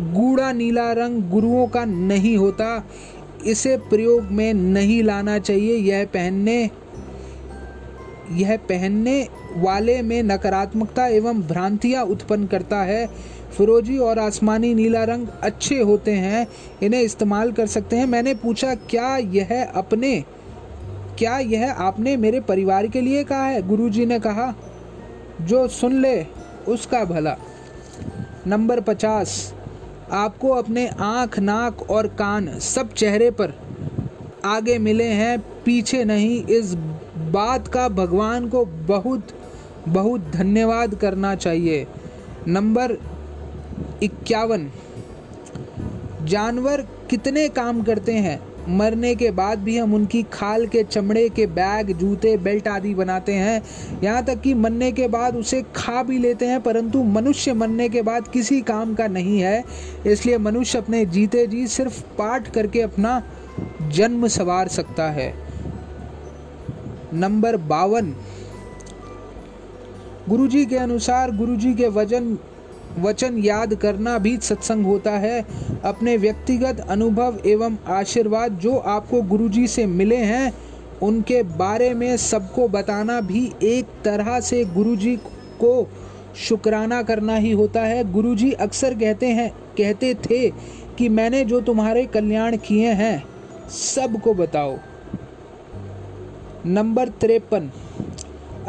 गूढ़ा, 0.00 0.52
नीला 0.52 0.92
रंग 0.92 1.30
गुरुओं 1.30 1.66
का 1.66 1.84
नहीं 1.84 2.36
होता। 2.36 2.88
इसे 3.46 3.76
प्रयोग 3.76 4.22
में 4.22 4.54
नहीं 4.54 5.02
लाना 5.02 5.38
चाहिए। 5.38 5.76
यह 5.76 6.04
पहनने 6.04 6.70
यह 8.32 8.56
पहनने 8.56 9.28
वाले 9.56 10.02
में 10.02 10.22
नकारात्मकता 10.22 11.06
एवं 11.06 11.40
भ्रांतियाँ 11.40 12.04
उत्पन्न 12.04 12.46
करता 12.46 12.82
है। 12.82 13.06
फिरोजी 13.56 13.98
और 13.98 14.18
आसमानी 14.18 14.74
नीला 14.74 15.04
रंग 15.04 15.26
अच्छे 15.42 15.80
होते 15.80 16.10
हैं। 16.10 16.46
इन्हें 16.82 17.00
इस्तेमाल 17.02 17.52
कर 17.52 17.66
सकते 17.66 17.96
हैं। 17.96 18.06
मैंने 18.06 18.34
पूछा, 18.34 18.74
क्या 18.74 19.16
यह 19.16 19.72
अपने 19.74 20.24
क्या 21.18 21.38
यह 21.38 21.72
आपने 21.72 22.16
मेरे 22.16 22.40
परिवार 22.40 22.86
के 22.86 23.00
लिए 23.00 23.24
कहा 23.24 23.44
है? 23.44 23.68
गुरुजी 23.68 24.06
ने 24.06 24.18
कहा, 24.18 24.54
जो 25.40 25.68
सुन 25.68 26.02
ले, 26.02 26.26
उसका 26.68 27.04
भला। 27.04 27.36
नंबर 28.46 28.80
पचास, 28.80 29.54
आपको 30.12 30.48
अपने 30.48 30.88
आँख, 30.88 31.38
नाक 31.38 31.90
और 31.90 32.06
कान 32.06 32.58
सब 32.58 32.92
चेहरे 32.92 33.30
पर 33.30 33.52
आगे 34.44 34.78
मिले 34.78 35.04
हैं, 35.04 35.38
पीछे 35.38 36.04
नहीं। 36.04 36.44
इस 36.44 36.74
बात 37.16 37.68
का 37.68 37.88
भगवान 37.88 38.48
को 38.48 38.64
बहुत 38.64 39.28
बहुत 39.88 40.20
धन्यवाद 40.20 40.94
करना 40.94 41.34
चाहिए। 41.34 41.86
नंबर 42.48 42.92
इक्यावन, 44.02 44.70
जानवर 46.22 46.80
कितने 47.10 47.48
काम 47.48 47.82
करते 47.82 48.12
हैं? 48.12 48.49
मरने 48.70 49.14
के 49.14 49.30
बाद 49.30 49.58
भी 49.58 49.76
हम 49.78 49.94
उनकी 49.94 50.22
खाल 50.22 50.66
के 50.66 50.82
चमड़े 50.84 51.28
के 51.28 51.46
बैग, 51.46 51.92
जूते, 51.96 52.36
बेल्ट 52.36 52.68
आदि 52.68 52.94
बनाते 52.94 53.32
हैं। 53.32 53.62
यहाँ 54.02 54.24
तक 54.24 54.40
कि 54.40 54.54
मरने 54.54 54.92
के 54.92 55.08
बाद 55.08 55.36
उसे 55.36 55.62
खा 55.76 56.02
भी 56.02 56.18
लेते 56.18 56.46
हैं, 56.46 56.60
परंतु 56.62 57.02
मनुष्य 57.02 57.52
मरने 57.52 57.88
के 57.88 58.02
बाद 58.02 58.28
किसी 58.28 58.60
काम 58.60 58.94
का 58.94 59.06
नहीं 59.06 59.40
है। 59.40 59.64
इसलिए 60.06 60.38
मनुष्य 60.38 60.78
अपने 60.78 61.04
जीते 61.06 61.46
जी 61.46 61.66
सिर्फ़ 61.66 62.00
पाठ 62.18 62.50
करके 62.50 62.80
अपना 62.80 63.22
जन्म 63.88 64.26
सवार 64.28 64.68
सकता 64.68 65.10
है। 65.10 65.34
नंबर 67.14 67.56
बावन। 67.56 68.14
गुरुजी 70.28 70.64
के 70.66 70.76
अनुसार 70.76 71.30
गुरुजी 71.30 71.74
के 71.74 71.88
वज़न 71.88 72.36
वचन 72.98 73.38
याद 73.38 73.74
करना 73.74 74.18
भी 74.18 74.36
सत्संग 74.36 74.86
होता 74.86 75.10
है। 75.10 75.46
अपने 75.84 76.16
व्यक्तिगत 76.16 76.80
अनुभव 76.80 77.38
एवं 77.46 77.76
आशीर्वाद 77.86 78.52
जो 78.52 78.76
आपको 78.76 79.22
गुरुजी 79.22 79.66
से 79.66 79.86
मिले 79.86 80.16
हैं, 80.16 80.54
उनके 81.02 81.42
बारे 81.42 81.94
में 81.94 82.16
सबको 82.16 82.68
बताना 82.68 83.20
भी 83.20 83.52
एक 83.62 83.86
तरह 84.04 84.40
से 84.40 84.64
गुरुजी 84.64 85.16
को 85.60 85.88
शुक्राना 86.36 87.02
करना 87.02 87.36
ही 87.36 87.52
होता 87.52 87.80
है। 87.80 88.12
गुरुजी 88.12 88.52
अक्सर 88.52 88.94
कहते 88.94 89.26
हैं, 89.26 89.50
कहते 89.78 90.14
थे 90.14 90.50
कि 90.98 91.08
मैंने 91.08 91.44
जो 91.44 91.60
तुम्हारे 91.60 92.06
कल्याण 92.06 92.56
किए 92.56 92.92
हैं, 92.92 93.24
सबको 93.68 94.34
बताओ। 94.34 94.76
नंबर 96.66 97.08
तिरपन। 97.08 97.70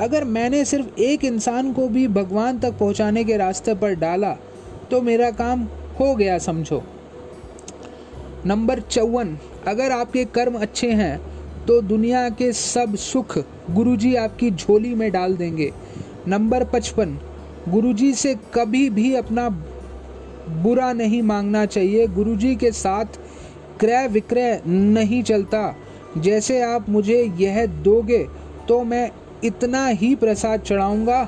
अगर 0.02 0.24
मैंने 0.26 0.64
सिर्फ़ 0.66 1.00
एक 1.00 1.24
इंसान 1.26 1.72
को 1.74 1.88
भी 1.88 2.08
भगवान 2.08 2.60
तक 2.60 2.78
पहुँचाने 2.78 3.24
के 3.24 3.38
रास्ते 3.38 3.74
पर 3.76 3.96
डाला 3.96 4.32
तो 4.92 5.02
मेरा 5.02 5.30
काम 5.32 5.68
हो 6.00 6.16
गया, 6.16 6.38
समझो। 6.38 6.82
नंबर 8.46 8.80
चौवन, 8.80 9.38
अगर 9.68 9.92
आपके 9.92 10.26
कर्म 10.26 10.58
अच्छे 10.58 10.92
हैं 10.92 11.20
तो 11.66 11.82
दुनिया 11.82 12.30
के 12.30 12.52
सब 12.54 12.96
सुख 12.96 13.38
गुरुजी 13.72 14.16
आपकी 14.16 14.52
झोली 14.52 14.94
में 14.96 15.12
डाल 15.12 15.36
देंगे। 15.36 15.72
नंबर 16.28 16.64
पचपन, 16.64 17.18
गुरुजी 17.70 18.14
से 18.14 18.36
कभी 18.54 18.90
भी 18.90 19.14
अपना 19.16 19.48
बुरा 20.64 20.92
नहीं 20.94 21.22
मांगना 21.22 21.66
चाहिए। 21.66 22.08
गुरुजी 22.08 22.56
के 22.56 22.72
साथ 22.72 23.20
क्रय 23.80 24.08
विक्रय 24.08 24.62
नहीं 24.68 25.24
चलता। 25.24 25.76
जैसे 26.18 26.62
आप 26.64 26.90
मुझे 26.90 27.24
यह 27.40 27.66
दोगे 27.84 28.24
तो 28.68 28.84
मैं 28.84 29.10
इतना 29.44 29.86
ही 29.88 30.14
प्रसाद 30.16 30.60
चढ़ाऊँगा। 30.60 31.28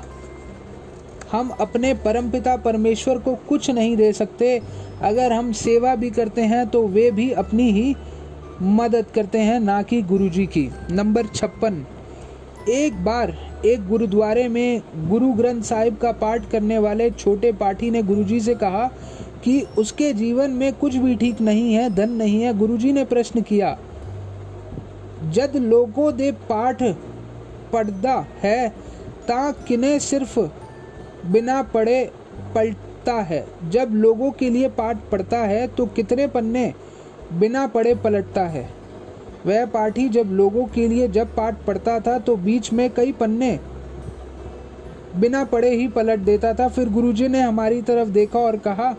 हम 1.32 1.48
अपने 1.60 1.92
परमपिता 1.94 2.56
परमेश्वर 2.56 3.18
को 3.18 3.34
कुछ 3.48 3.70
नहीं 3.70 3.96
दे 3.96 4.12
सकते। 4.12 4.60
अगर 5.02 5.32
हम 5.32 5.52
सेवा 5.52 5.94
भी 5.94 6.10
करते 6.10 6.42
हैं 6.42 6.66
तो 6.66 6.86
वे 6.88 7.10
भी 7.10 7.30
अपनी 7.32 7.70
ही 7.72 7.94
मदद 8.62 9.06
करते 9.14 9.38
हैं, 9.38 9.58
ना 9.60 9.80
कि 9.82 10.00
गुरुजी 10.02 10.46
की। 10.46 10.68
नंबर 10.90 11.26
छप्पन। 11.26 11.84
एक 12.70 13.04
बार 13.04 13.32
एक 13.66 13.86
गुरुद्वारे 13.88 14.46
में 14.48 14.82
गुरु 15.08 15.32
ग्रंथ 15.32 15.62
साहिब 15.62 15.96
का 15.96 16.12
पाठ 16.12 16.48
करने 16.50 16.78
वाले 16.78 17.10
छोटे 17.10 17.52
पाठी 17.52 17.90
ने 17.90 18.02
गुरुजी 18.02 18.40
से 18.40 18.54
कहा 18.54 18.86
कि 19.44 19.60
उसके 19.78 20.12
जीवन 20.12 20.50
में 20.50 20.72
कुछ 20.72 20.96
भी 20.96 21.14
ठीक 21.16 21.40
नहीं 21.40 21.74
है, 21.74 21.88
धन 21.94 22.10
नहीं 22.10 22.40
है। 22.42 22.56
गुरुजी 22.58 22.92
ने 22.92 23.04
प्रश्न 23.04 23.40
किया, 23.40 23.76
जद 25.24 25.56
लोगों 25.56 26.14
दे 26.16 26.30
पाठ 26.48 26.82
पढ़ता 27.74 28.14
है 28.42 28.68
ता 29.28 29.50
किन्हें 29.68 29.98
सिर्फ़ 30.00 30.38
बिना 31.26 31.62
पढ़े 31.64 32.04
पलटता 32.54 33.14
है। 33.22 33.44
जब 33.70 33.90
लोगों 33.92 34.30
के 34.30 34.48
लिए 34.50 34.68
पाठ 34.70 34.98
पढ़ता 35.12 35.38
है 35.38 35.66
तो 35.68 35.86
कितने 35.88 36.26
पन्ने 36.28 36.72
बिना 37.32 37.66
पढ़े 37.66 37.94
पलटता 37.94 38.42
है। 38.46 38.68
वह 39.46 39.64
पाठी 39.66 40.08
जब 40.08 40.30
लोगों 40.32 40.64
के 40.66 40.86
लिए 40.88 41.08
जब 41.08 41.34
पाठ 41.36 41.64
पढ़ता 41.66 41.98
था 42.00 42.18
तो 42.18 42.36
बीच 42.38 42.72
में 42.72 42.88
कई 42.90 43.12
पन्ने 43.12 43.58
बिना 45.16 45.44
पढ़े 45.44 45.70
ही 45.70 45.88
पलट 45.88 46.18
देता 46.20 46.52
था। 46.54 46.68
फिर 46.68 46.88
गुरुजी 46.88 47.28
ने 47.28 47.40
हमारी 47.40 47.82
तरफ़ 47.82 48.08
देखा 48.10 48.38
और 48.38 48.56
कहा, 48.58 48.94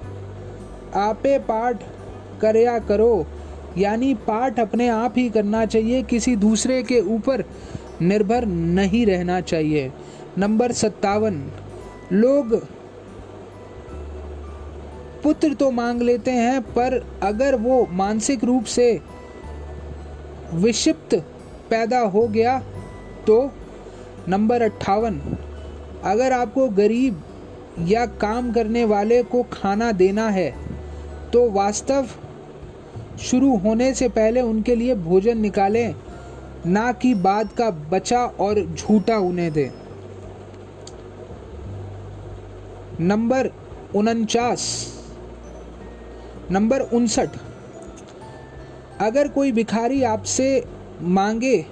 आपे 0.95 1.37
पाठ 1.39 1.83
करया 2.41 2.77
करो, 2.81 3.25
यानी 3.77 4.13
पाठ 4.27 4.59
अपने 4.59 4.87
आप 4.89 5.13
ही 5.17 5.29
करना 5.29 5.65
चाहिए। 5.65 6.03
किसी 6.03 6.35
दूसरे 6.37 6.81
के 6.83 6.99
ऊपर 7.09 7.43
निर्भर 8.01 8.45
नहीं 8.45 9.05
रहना 9.05 9.39
चाहिए। 9.41 9.91
नंबर 10.37 10.71
सत्तावन, 10.73 11.41
लोग 12.13 12.55
पुत्र 15.23 15.53
तो 15.53 15.69
मांग 15.71 16.01
लेते 16.01 16.31
हैं, 16.31 16.61
पर 16.63 16.99
अगर 17.23 17.55
वो 17.57 17.85
मानसिक 17.91 18.43
रूप 18.43 18.63
से 18.65 18.99
विषिप्त 20.55 21.15
पैदा 21.69 21.99
हो 21.99 22.27
गया 22.27 22.59
तो 23.27 23.39
नंबर 24.27 24.61
अट्ठावन, 24.61 25.19
अगर 26.03 26.31
आपको 26.31 26.67
गरीब 26.69 27.21
या 27.87 28.05
काम 28.05 28.51
करने 28.53 28.83
वाले 28.85 29.21
को 29.23 29.43
खाना 29.51 29.91
देना 29.93 30.27
है 30.29 30.49
तो 31.33 31.49
वास्तव 31.51 32.07
शुरू 33.21 33.55
होने 33.57 33.93
से 33.93 34.07
पहले 34.09 34.41
उनके 34.41 34.75
लिए 34.75 34.95
भोजन 34.95 35.37
निकालें। 35.37 35.95
ना 36.65 36.91
कि 36.91 37.13
बाद 37.13 37.49
का 37.57 37.69
बचा 37.69 38.25
और 38.25 38.75
झूठा 38.75 39.17
उन्हें 39.17 39.51
दे। 39.51 39.71
नंबर 42.99 43.49
उनचास। 43.95 44.93
नंबर 46.51 46.79
उनसठ। 46.79 47.29
अगर 49.01 49.27
कोई 49.27 49.51
भिखारी 49.51 50.03
आपसे 50.03 50.65
मांगे 51.01 51.65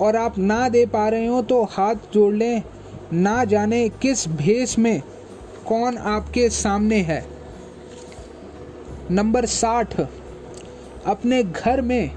और 0.00 0.16
आप 0.16 0.38
ना 0.38 0.68
दे 0.68 0.86
पा 0.86 1.08
रहे 1.08 1.26
हो 1.26 1.42
तो 1.42 1.64
हाथ 1.64 1.94
जोड़ 1.94 2.34
लें। 2.34 2.62
ना 3.12 3.44
जाने 3.44 3.88
किस 3.88 4.28
भेष 4.28 4.78
में 4.78 5.02
कौन 5.66 5.98
आपके 5.98 6.50
सामने 6.50 6.96
है। 6.96 7.26
नंबर 9.10 9.46
साठ। 9.46 10.00
अपने 11.06 11.42
घर 11.42 11.80
में 11.80 12.10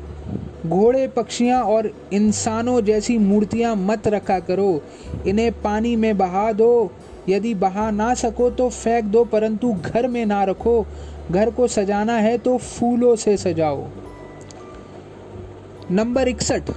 घोड़े, 0.65 1.07
पक्षियाँ 1.07 1.63
और 1.63 1.91
इंसानों 2.13 2.81
जैसी 2.81 3.17
मूर्तियाँ 3.17 3.75
मत 3.75 4.07
रखा 4.07 4.39
करो। 4.39 4.81
इन्हें 5.27 5.51
पानी 5.61 5.95
में 5.95 6.17
बहा 6.17 6.51
दो। 6.51 6.91
यदि 7.29 7.53
बहा 7.53 7.91
ना 7.91 8.13
सको 8.13 8.49
तो 8.49 8.69
फेंक 8.69 9.05
दो, 9.05 9.23
परंतु 9.23 9.73
घर 9.73 10.07
में 10.07 10.25
ना 10.25 10.43
रखो। 10.43 10.85
घर 11.31 11.49
को 11.49 11.67
सजाना 11.67 12.13
है 12.13 12.37
तो 12.37 12.57
फूलों 12.57 13.15
से 13.15 13.37
सजाओ। 13.37 13.87
नंबर 15.91 16.27
इकसठ। 16.27 16.71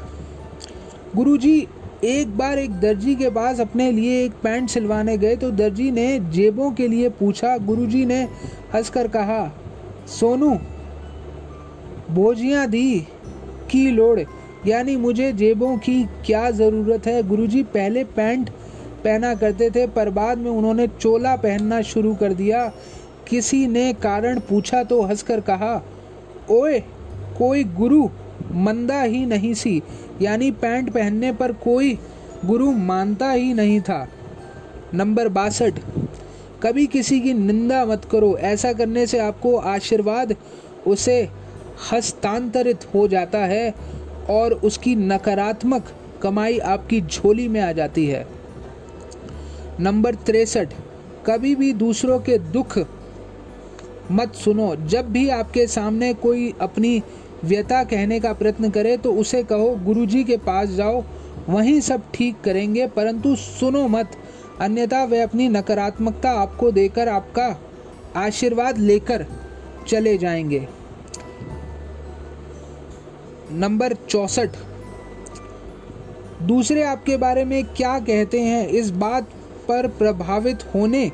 गुरुजी, 1.17 1.69
एक 2.05 2.37
बार 2.39 2.59
एक 2.59 2.71
दर्जी 2.71 3.15
के 3.15 3.31
पास 3.31 3.61
अपने 3.61 3.93
लिए 3.93 4.25
एक 4.25 4.33
पैंट 4.33 4.69
सिलवाने 4.69 5.19
गए 5.19 5.37
तो 5.37 5.51
दर्जी 5.51 5.91
ने 5.91 6.19
जेबों 6.21 6.71
के 6.71 6.89
लिए 6.89 7.09
पूछा। 7.09 7.59
गुरुजी 7.59 8.05
ने 8.05 8.23
हंसकर 8.75 9.09
कहा, 9.09 9.53
सोनू, 10.07 10.59
बोझियाँ 12.11 12.67
दी। 12.67 13.07
की 13.75 13.91
लोड़। 13.91 14.21
यानी 14.67 14.97
मुझे 14.97 15.33
जेबों 15.33 15.77
की 15.77 16.05
क्या 16.27 16.51
ज़रूरत 16.51 17.07
है? 17.07 17.23
गुरुजी 17.23 17.63
पहले 17.63 18.05
पैंट 18.05 18.51
पहना 19.05 19.35
करते 19.35 19.71
थे, 19.71 19.87
पर 19.87 20.11
बाद 20.11 20.39
में 20.39 20.51
उन्होंने 20.51 20.87
चोला 20.87 21.37
पहनना 21.37 21.81
शुरू 21.83 22.15
कर 22.15 22.33
दिया। 22.33 22.73
किसी 23.29 23.67
ने 23.67 23.93
कारण 23.93 24.41
पूछा 24.41 24.83
तो 24.85 25.03
हंसकर 25.03 25.41
कहा, 25.41 25.83
ओए, 26.51 26.81
कोई 27.39 27.65
गुरु 27.65 28.09
मंदा 28.53 29.03
ही 29.03 29.27
नहीं 29.27 29.55
सी। 29.55 29.83
यानी 30.23 30.51
पैंट 30.51 30.91
पहनने 30.91 31.33
पर 31.33 31.53
कोई 31.53 31.99
गुरु 32.45 32.71
मानता 32.73 33.31
ही 33.31 33.55
नहीं 33.55 33.81
था। 33.81 34.09
नंबर 34.95 35.29
बासठ। 35.29 35.75
कभी 36.63 36.87
किसी 36.87 37.21
की 37.21 37.33
निंदा 37.33 37.85
मत 37.85 38.05
करो। 38.05 38.37
ऐसा 38.37 38.73
करने 38.73 39.07
से 39.07 39.19
आपको 39.19 39.57
आशीर्वाद, 39.57 40.35
उसे 40.87 41.29
हस्तांतरित 41.93 42.85
हो 42.95 43.07
जाता 43.09 43.39
है 43.39 43.75
और 44.31 44.53
उसकी 44.55 44.95
नकारात्मक 44.97 45.93
कमाई 46.23 46.59
आपकी 46.59 47.01
झोली 47.01 47.49
में 47.49 47.61
आ 47.61 47.73
जाती 47.73 48.07
है। 48.07 48.27
नंबर 49.81 50.15
तिरसठ, 50.15 50.73
कभी 51.27 51.55
भी 51.55 51.73
दूसरों 51.73 52.19
के 52.19 52.39
दुख 52.39 52.79
मत 54.13 54.35
सुनो। 54.35 54.75
जब 54.77 55.09
भी 55.09 55.29
आपके 55.29 55.67
सामने 55.67 56.13
कोई 56.15 56.53
अपनी 56.61 57.03
व्यथा 57.45 57.83
कहने 57.85 58.21
का 58.21 58.33
प्रयत्न 58.33 58.71
करे 58.71 58.97
तो 58.97 59.13
उसे 59.15 59.43
कहो, 59.43 59.75
गुरुजी 59.77 60.25
के 60.25 60.37
पास 60.37 60.69
जाओ, 60.69 61.03
वहीं 61.49 61.81
सब 61.81 62.03
ठीक 62.15 62.41
करेंगे, 62.41 62.87
परंतु 62.87 63.35
सुनो 63.37 63.87
मत। 63.89 64.17
अन्यथा 64.61 65.05
वे 65.05 65.21
अपनी 65.21 65.49
नकारात्मकता 65.49 66.31
आपको 66.31 66.71
देकर 66.73 67.09
आपका 67.09 67.49
आशीर्वाद 68.17 68.79
लेकर 68.79 69.27
चले 69.89 70.17
जाएँगे। 70.19 70.67
नंबर 73.55 73.93
चौंसठ। 73.93 74.51
दूसरे 76.43 76.83
आपके 76.83 77.17
बारे 77.17 77.45
में 77.45 77.65
क्या 77.65 77.99
कहते 77.99 78.41
हैं? 78.41 78.69
इस 78.69 78.91
बात 78.91 79.25
पर 79.69 79.89
प्रभावित 79.89 80.59
होने 80.75 81.13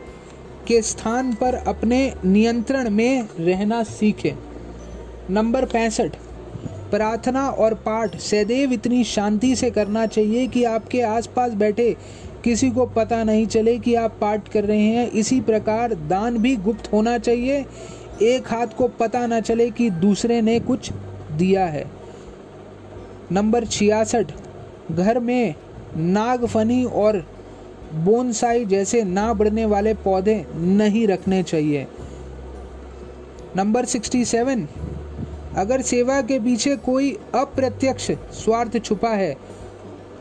के 0.67 0.83
स्थान 0.83 1.35
पर 1.35 1.55
अपने 1.55 2.15
नियंत्रण 2.25 2.91
में 2.91 3.29
रहना 3.41 3.83
सीखें। 3.83 4.33
नंबर 5.31 5.65
पैंसठ। 5.65 6.11
प्रार्थना 6.91 7.49
और 7.51 7.75
पाठ 7.75 8.17
सदैव 8.17 8.73
इतनी 8.73 9.05
शांति 9.05 9.57
से 9.57 9.71
करना 9.71 10.07
चाहिए 10.07 10.47
कि 10.47 10.65
आपके 10.65 11.03
आसपास 11.03 11.53
बैठे 11.53 11.97
किसी 12.45 12.71
को 12.71 12.87
पता 12.87 13.25
नहीं 13.25 13.47
चले 13.47 13.79
कि 13.79 13.95
आप 13.95 14.19
पाठ 14.21 14.49
कर 14.49 14.65
रहे 14.65 14.87
हैं। 14.87 15.11
इसी 15.11 15.41
प्रकार 15.41 15.95
दान 15.95 16.39
भी 16.39 16.57
गुप्त 16.57 16.93
होना 16.93 17.19
चाहिए। 17.19 17.67
एक 18.23 18.49
हाथ 18.49 18.67
को 18.67 18.89
पता 18.89 19.27
ना 19.27 19.41
चले 19.41 19.71
कि 19.71 19.91
दूसरे 19.91 20.41
ने 20.41 20.61
कुछ 20.61 20.91
दिया 21.33 21.67
है। 21.67 22.00
नंबर 23.33 23.65
छियासठ, 23.65 24.33
घर 24.91 25.19
में 25.19 25.55
नागफनी 25.97 26.85
और 26.85 27.25
बोनसाई 27.95 28.65
जैसे 28.65 29.03
ना 29.05 29.33
बढ़ने 29.33 29.65
वाले 29.67 29.95
पौधे 29.95 30.45
नहीं 30.55 31.07
रखने 31.09 31.43
चाहिए। 31.43 31.87
नंबर 33.57 33.85
सिक्सटी 33.85 34.25
सेवन 34.25 34.67
अगर 35.57 35.83
सेवा 35.83 36.21
के 36.23 36.39
पीछे 36.41 36.77
कोई 36.77 37.17
अप्रत्यक्ष 37.35 38.11
स्वार्थ 38.35 38.79
छुपा 38.79 39.11
है 39.11 39.35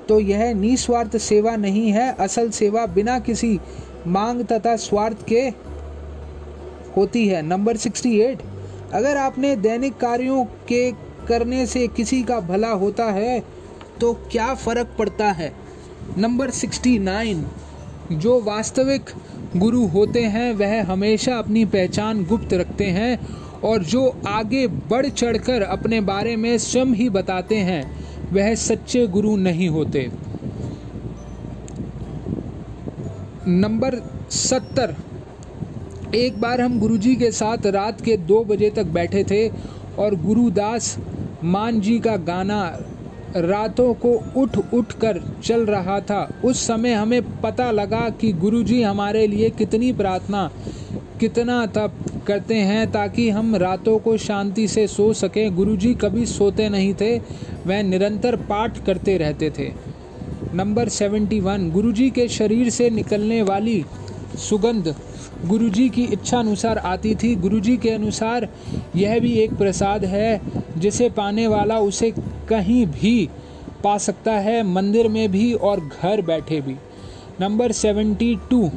तो 0.10 0.20
यह 0.20 0.54
निस्वार्थ 0.54 1.18
सेवा 1.18 1.56
नहीं 1.56 1.92
है। 1.92 2.12
असल 2.20 2.50
सेवा 2.50 2.86
बिना 2.86 3.20
किसी 3.20 3.60
मांग 4.08 4.42
तथा 4.44 4.76
स्वार्थ 4.78 5.26
के 5.28 5.42
होती 6.96 7.28
है। 7.28 7.42
नंबर 7.42 7.78
सिक्सटी 7.78 8.20
एट 8.20 8.42
अगर 8.94 9.18
आपने 9.18 9.56
दैनिक 9.58 9.98
कार्यों 9.98 10.44
के 10.68 10.92
करने 11.30 11.66
से 11.66 11.88
किसी 11.88 12.22
का 12.24 12.40
भला 12.40 12.72
होता 12.74 13.06
है 13.12 13.40
तो 14.02 14.14
क्या 14.32 14.54
फ़र्क 14.56 14.96
पड़ता 15.00 15.32
है? 15.32 15.52
Number 16.18 16.50
sixty 16.50 16.98
nine. 17.00 17.46
जो 18.12 18.40
वास्तविक 18.42 19.10
गुरु 19.58 19.86
होते 19.86 20.22
हैं, 20.26 20.54
वह 20.54 20.84
हमेशा 20.84 21.36
अपनी 21.38 21.66
पहचान 21.66 22.24
गुप्त 22.26 22.54
रखते 22.54 22.86
हैं 22.86 23.18
और 23.62 23.84
जो 23.84 24.22
आगे 24.28 24.68
बढ़ 24.68 25.08
चढ़कर 25.08 25.62
अपने 25.62 26.02
बारे 26.02 26.36
में 26.36 26.58
स्वयं 26.58 26.94
ही 26.94 27.10
बताते 27.10 27.56
हैं, 27.56 27.82
वह 28.34 28.56
सच्चे 28.56 29.06
गुरु 29.08 29.36
नहीं 29.38 29.70
होते। 29.70 30.10
नंबर 33.48 33.96
सत्तर। 34.32 34.96
एक 36.16 36.40
बार 36.42 36.62
हम 36.62 36.80
गुरुजी 36.80 37.16
के 37.16 37.32
साथ 37.32 37.66
रात 37.66 38.02
के 38.02 38.18
दो 38.18 38.44
बजे 38.44 38.70
तक 38.70 38.84
बैठे 38.84 39.24
थे 39.24 39.48
और 40.00 40.16
गुरुदास 40.16 40.98
मान 41.44 41.80
जी 41.82 42.00
का 42.00 42.16
गाना 42.18 42.64
रातों 43.36 43.94
को 43.94 44.12
उठ 44.38 44.58
उठ 44.74 44.92
कर 44.92 45.22
चल 45.44 45.66
रहा 45.66 46.00
था। 46.00 46.42
उस 46.46 46.68
समय 46.68 46.94
हमें 46.94 47.42
पता 47.42 47.72
लगा 47.72 48.10
कि 48.10 48.32
गुरुजी 48.34 48.82
हमारे 48.82 49.28
लिए 49.28 49.50
कितनी 49.50 49.94
प्रार्थना, 49.94 50.52
कितना 51.20 51.66
तप 51.66 51.94
करते 52.28 52.56
हैं 52.56 52.92
ताकि 52.92 53.30
हम 53.30 53.56
रातों 53.56 53.98
को 54.00 54.18
शांति 54.18 54.68
से 54.68 54.88
सो 54.88 55.14
सकें। 55.14 55.56
गुरुजी 55.56 55.94
कभी 55.94 56.26
सोते 56.26 56.70
नहीं 56.70 56.94
थे, 56.94 57.18
वह 57.68 57.82
निरंतर 57.84 58.36
पाठ 58.36 58.86
करते 58.86 59.18
रहते 59.18 59.50
थे। 59.50 59.72
नंबर 60.54 60.90
सेवेंटी 60.90 61.40
वन, 61.40 61.70
गुरुजी 61.72 62.10
के 62.10 62.28
शरीर 62.28 62.70
से 62.70 62.90
निकलने 62.90 63.42
वाली 63.42 63.86
सुगंध। 64.38 64.96
गुरुजी 65.46 65.90
की 65.90 66.04
इच्छा 66.04 66.40
अनुसार 66.40 66.78
आती 66.78 67.16
थी। 67.16 67.36
गुरुजी 67.36 67.78
के 67.78 67.90
अनुसार 67.90 68.50
यह 68.96 69.20
भी 69.20 69.34
एक 69.34 69.54
प्रसाद 69.54 70.06
है, 70.06 70.42
जिसे 70.78 71.10
पाने 71.10 71.48
वाला 71.48 71.80
उसे 71.80 72.12
कहीं 72.50 72.86
भी 72.86 73.30
पा 73.84 73.98
सकता 73.98 74.32
है, 74.32 74.64
मंदिर 74.64 75.08
में 75.08 75.32
भी 75.32 75.54
और 75.54 75.90
घर 76.02 76.22
बैठे 76.22 76.62
भी। 76.62 76.76
Number 77.42 77.72
seventy 77.72 78.38
two. 78.52 78.72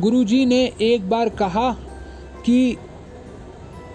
गुरुजी 0.00 0.46
ने 0.46 0.72
एक 0.80 1.08
बार 1.08 1.28
कहा 1.28 1.72
कि, 2.46 2.76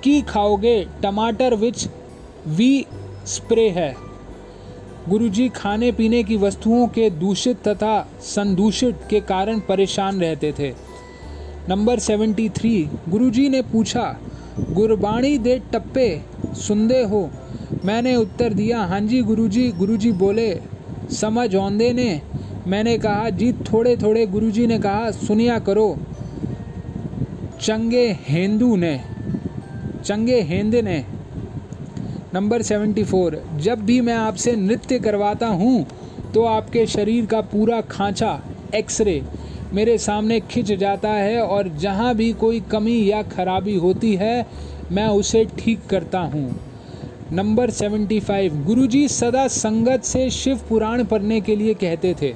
की 0.04 0.22
खाओगे? 0.22 0.88
टमाटर 1.04 1.56
विच 1.56 1.90
वी 2.48 2.86
स्प्रे 3.26 3.70
है। 3.70 3.96
गुरुजी 5.10 5.50
खाने 5.50 5.92
पीने 5.92 6.24
की 6.24 6.38
वस्तुओं 6.38 6.88
के 6.88 7.10
दूषित 7.10 7.68
तथा 7.68 8.08
संदूषित 8.22 9.00
के 9.10 9.20
कारण 9.20 9.60
परेशान 9.60 10.22
रहते 10.22 10.52
थे। 10.52 10.89
नंबर 11.68 12.00
सेवेंटी 12.00 12.48
थ्री, 12.50 12.90
गुरुजी 13.10 13.48
ने 13.50 13.62
पूछा, 13.62 14.06
गुरबाणी 14.70 15.38
दे 15.38 15.58
टप्पे 15.74 16.22
सुनदे 16.58 17.02
हो? 17.04 17.30
मैंने 17.86 18.16
उत्तर 18.16 18.54
दिया 18.54 18.80
हाँ 18.84 19.00
जी 19.02 19.22
गुरुजी। 19.22 19.68
गुरुजी 19.72 20.12
बोले, 20.12 20.50
समझ 21.12 21.56
औंदे 21.56 21.92
ने। 21.94 22.22
मैंने 22.68 22.98
कहा, 22.98 23.30
जी 23.30 23.52
थोड़े 23.54 23.96
थोड़े, 23.98 24.26
गुरुजी 24.26 24.66
ने 24.68 24.80
कहा, 24.80 25.12
सुनिया 25.12 25.60
करो। 25.60 25.96
चंगे 27.62 28.06
हिंदू 28.28 28.76
ने। 28.76 29.00
चंगे 30.06 30.42
हेंदे 30.42 30.82
ने। 30.82 31.04
नंबर 32.34 32.62
सेवेंटी 32.62 33.04
फोर, 33.04 33.42
जब 33.58 33.82
भी 33.82 34.00
मैं 34.02 34.14
आपसे 34.14 34.56
नृत्य 34.56 35.00
करवाता 35.00 35.48
हूँ 35.48 35.86
तो 36.34 36.44
आपके 36.44 36.86
शरीर 36.86 37.26
का 37.26 37.42
पूरा 37.44 37.82
खांचा, 37.82 38.40
एक्सरे 38.76 39.22
मेरे 39.74 39.98
सामने 39.98 40.40
खिंच 40.42 40.72
जाता 40.72 41.10
है 41.10 41.42
और 41.42 41.68
जहाँ 41.78 42.14
भी 42.16 42.32
कोई 42.34 42.60
कमी 42.62 43.12
या 43.12 43.22
खराबी 43.24 43.76
होती 43.76 44.16
है, 44.16 44.46
मैं 44.92 45.08
उसे 45.08 45.46
ठीक 45.60 45.86
करता 45.90 46.20
हूँ। 46.20 46.60
नंबर 47.32 47.70
सेवेंटी 47.70 48.20
फाइव 48.20 48.64
गुरु 48.66 48.88
जी 48.88 49.08
सदा 49.08 49.48
संगत 49.48 50.04
से 50.04 50.30
शिव 50.30 50.62
पुराण 50.70 51.04
पढ़ने 51.04 51.42
के 51.42 51.56
लिए 51.56 51.74
कहते 51.74 52.14
थे। 52.22 52.34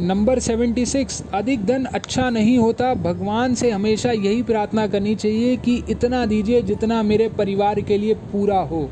नंबर 0.00 0.38
सेवेंटी 0.38 0.86
सिक्स, 0.86 1.22
अधिक 1.34 1.64
धन 1.66 1.84
अच्छा 1.84 2.30
नहीं 2.30 2.58
होता, 2.58 2.94
भगवान 2.94 3.54
से 3.54 3.70
हमेशा 3.70 4.10
यही 4.10 4.42
प्रार्थना 4.42 4.86
करनी 4.86 5.14
चाहिए 5.14 5.56
कि 5.56 5.82
इतना 5.90 6.24
दीजिए 6.26 6.62
जितना 6.62 7.02
मेरे 7.02 7.28
परिवार 7.28 7.80
के 7.80 7.98
लिए 7.98 8.14
पूरा 8.14 8.60
हो। 8.60 8.88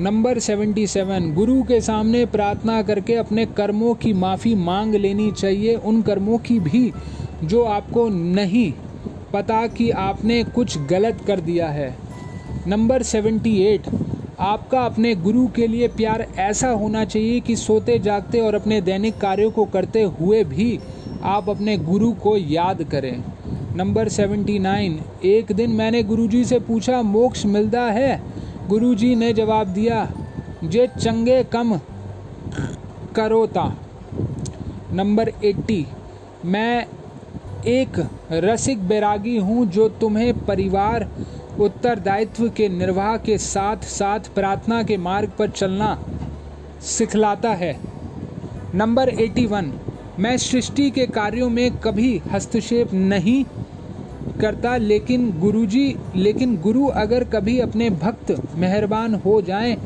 नंबर 0.00 0.38
सेवेंटी 0.38 0.86
सेवन, 0.86 1.34
गुरु 1.34 1.62
के 1.62 1.80
सामने 1.80 2.26
प्रार्थना 2.26 2.82
करके 2.82 3.14
अपने 3.14 3.46
कर्मों 3.46 3.94
की 3.94 4.12
माफ़ी 4.12 4.54
मांग 4.54 4.94
लेनी 4.94 5.32
चाहिए। 5.32 5.74
उन 5.74 6.02
कर्मों 6.02 6.38
की 6.38 6.60
भी 6.60 6.92
जो 7.44 7.62
आपको 7.62 8.08
नहीं 8.08 8.72
पता 9.32 9.66
कि 9.66 9.90
आपने 9.90 10.44
कुछ 10.44 10.78
गलत 10.78 11.20
कर 11.26 11.40
दिया 11.40 11.68
है। 11.68 11.96
नंबर 12.66 13.02
सेवेंटी 13.02 13.56
एट, 13.62 13.82
आपका 14.40 14.80
अपने 14.80 15.14
गुरु 15.14 15.46
के 15.46 15.66
लिए 15.66 15.88
प्यार 15.88 16.26
ऐसा 16.38 16.68
होना 16.68 17.04
चाहिए 17.04 17.40
कि 17.40 17.56
सोते 17.56 17.98
जागते 17.98 18.40
और 18.40 18.54
अपने 18.54 18.80
दैनिक 18.80 19.18
कार्यों 19.18 19.50
को 19.50 19.64
करते 19.64 20.02
हुए 20.02 20.44
भी 20.44 20.78
आप 21.22 21.50
अपने 21.50 21.78
गुरु 21.78 22.12
को 22.12 22.36
याद 22.36 22.82
करें। 22.82 23.24
नंबर 23.76 24.08
सेवेंटी 24.08 24.58
नाइन, 24.58 25.00
एक 25.24 25.52
दिन 25.52 25.70
मैंने 25.70 26.02
गुरुजी 26.02 26.44
से 26.44 26.58
पूछा, 26.58 27.02
मोक्ष 27.02 27.46
मिलता 27.46 27.82
है? 27.82 28.33
गुरुजी 28.68 29.14
ने 29.16 29.32
जवाब 29.32 29.68
दिया, 29.68 30.08
जे 30.64 30.86
चंगे 31.00 31.42
कम 31.44 31.78
करोता 33.16 33.64
नंबर 34.92 35.28
एट्टी, 35.44 35.86
मैं 36.44 36.86
एक 37.66 37.98
रसिक 38.32 38.86
बैरागी 38.88 39.36
हूँ 39.38 39.66
जो 39.66 39.88
तुम्हें 40.00 40.32
परिवार, 40.46 41.08
उत्तरदायित्व 41.60 42.48
के 42.48 42.68
निर्वाह 42.68 43.16
के 43.16 43.38
साथ 43.38 43.84
साथ 43.88 44.34
प्रार्थना 44.34 44.82
के 44.82 44.96
मार्ग 44.96 45.32
पर 45.38 45.50
चलना 45.50 45.96
सिखलाता 46.82 47.50
है। 47.54 47.76
नंबर 48.74 49.08
81 49.16 49.72
मैं 50.18 50.36
सृष्टि 50.38 50.90
के 50.90 51.06
कार्यों 51.06 51.50
में 51.50 51.76
कभी 51.76 52.16
हस्तक्षेप 52.32 52.92
नहीं 52.92 53.44
करता, 54.40 54.76
लेकिन 54.76 55.30
गुरुजी, 55.40 55.96
लेकिन 56.16 56.56
गुरु 56.56 56.86
अगर 56.86 57.24
कभी 57.24 57.58
अपने 57.60 57.90
भक्त 57.90 58.36
मेहरबान 58.54 59.14
हो 59.14 59.42
जाएँ 59.42 59.76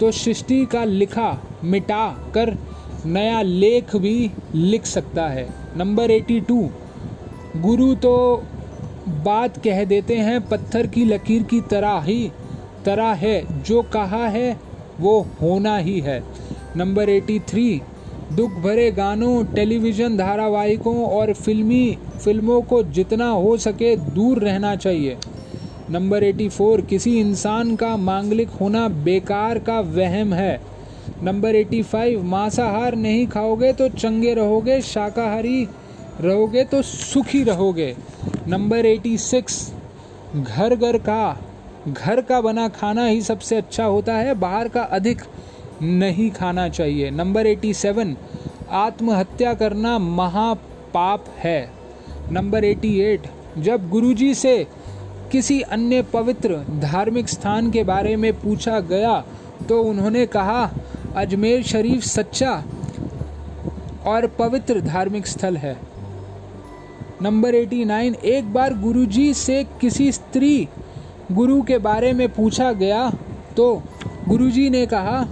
तो 0.00 0.10
सृष्टि 0.12 0.66
का 0.66 0.84
लिखा, 0.84 1.42
मिटा 1.64 2.08
कर 2.34 2.56
नया 3.06 3.42
लेख 3.42 3.96
भी 3.96 4.30
लिख 4.54 4.86
सकता 4.86 5.28
है। 5.28 5.48
नंबर 5.76 6.10
82 6.10 6.68
गुरु 7.56 7.94
तो 7.94 8.42
बात 9.08 9.58
कह 9.64 9.84
देते 9.84 10.16
हैं, 10.16 10.40
पत्थर 10.48 10.86
की 10.86 11.04
लकीर 11.04 11.42
की 11.42 11.60
तरह 11.60 12.00
ही, 12.00 12.30
तरह 12.84 13.12
है। 13.12 13.62
जो 13.62 13.82
कहा 13.82 14.28
है, 14.28 14.60
वो 15.00 15.26
होना 15.42 15.76
ही 15.78 16.00
है। 16.00 16.22
नंबर 16.76 17.08
83 17.08 17.80
दुख 18.32 18.50
भरे 18.50 18.90
गानों, 18.92 19.44
टेलीविज़न 19.44 20.16
धारावाहिकों 20.16 21.04
और 21.04 21.32
फिल्मी 21.32 21.98
फ़िल्मों 22.16 22.60
को 22.62 22.82
जितना 22.82 23.28
हो 23.30 23.56
सके 23.56 23.96
दूर 23.96 24.38
रहना 24.38 24.76
चाहिए। 24.76 25.16
नंबर 25.90 26.24
84 26.24 26.80
किसी 26.80 27.18
इंसान 27.20 27.76
का 27.76 27.96
मांगलिक 27.96 28.48
होना 28.50 28.88
बेकार 28.88 29.58
का 29.58 29.80
वहम 29.80 30.32
है। 30.34 30.60
नंबर 31.22 31.54
85 31.54 32.16
मांसाहार 32.16 32.94
नहीं 32.94 33.26
खाओगे 33.26 33.72
तो 33.72 33.88
चंगे 33.88 34.34
रहोगे, 34.34 34.80
शाकाहारी 34.82 35.68
रहोगे 36.20 36.64
तो 36.64 36.82
सुखी 36.82 37.42
रहोगे। 37.42 37.94
नंबर 38.48 38.86
एटी 38.86 39.16
सिक्स, 39.18 39.72
घर 40.36 40.74
घर 40.76 40.98
का 40.98 41.36
घर 41.88 42.20
का 42.20 42.40
बना 42.40 42.68
खाना 42.68 43.06
ही 43.06 43.22
सबसे 43.22 43.56
अच्छा 43.56 43.84
होता 43.84 44.14
है, 44.14 44.34
बाहर 44.34 44.68
का 44.68 44.82
अधिक 44.82 45.22
नहीं 45.82 46.30
खाना 46.30 46.68
चाहिए। 46.68 47.10
नंबर 47.10 47.46
एटी 47.46 47.72
सेवन, 47.74 48.16
आत्महत्या 48.70 49.54
करना 49.54 49.98
महापाप 49.98 51.24
है। 51.38 51.75
नंबर 52.32 52.64
एटी 52.64 52.98
एट, 53.00 53.26
जब 53.58 53.88
गुरुजी 53.90 54.34
से 54.34 54.66
किसी 55.32 55.60
अन्य 55.60 56.02
पवित्र 56.02 56.56
धार्मिक 56.82 57.28
स्थान 57.28 57.70
के 57.70 57.82
बारे 57.84 58.14
में 58.16 58.32
पूछा 58.40 58.78
गया 58.80 59.18
तो 59.68 59.82
उन्होंने 59.82 60.24
कहा, 60.26 60.70
अजमेर 61.16 61.62
शरीफ 61.62 62.02
सच्चा 62.02 62.52
और 64.06 64.26
पवित्र 64.38 64.80
धार्मिक 64.80 65.26
स्थल 65.26 65.56
है। 65.56 65.76
नंबर 67.22 67.54
89 67.54 68.14
एक 68.24 68.52
बार 68.52 68.74
गुरुजी 68.74 69.32
से 69.34 69.62
किसी 69.80 70.10
स्त्री 70.12 70.68
गुरु 71.32 71.60
के 71.62 71.78
बारे 71.78 72.12
में 72.12 72.28
पूछा 72.28 72.72
गया 72.72 73.08
तो 73.56 73.74
गुरुजी 74.28 74.68
ने 74.70 74.84
कहा, 74.86 75.22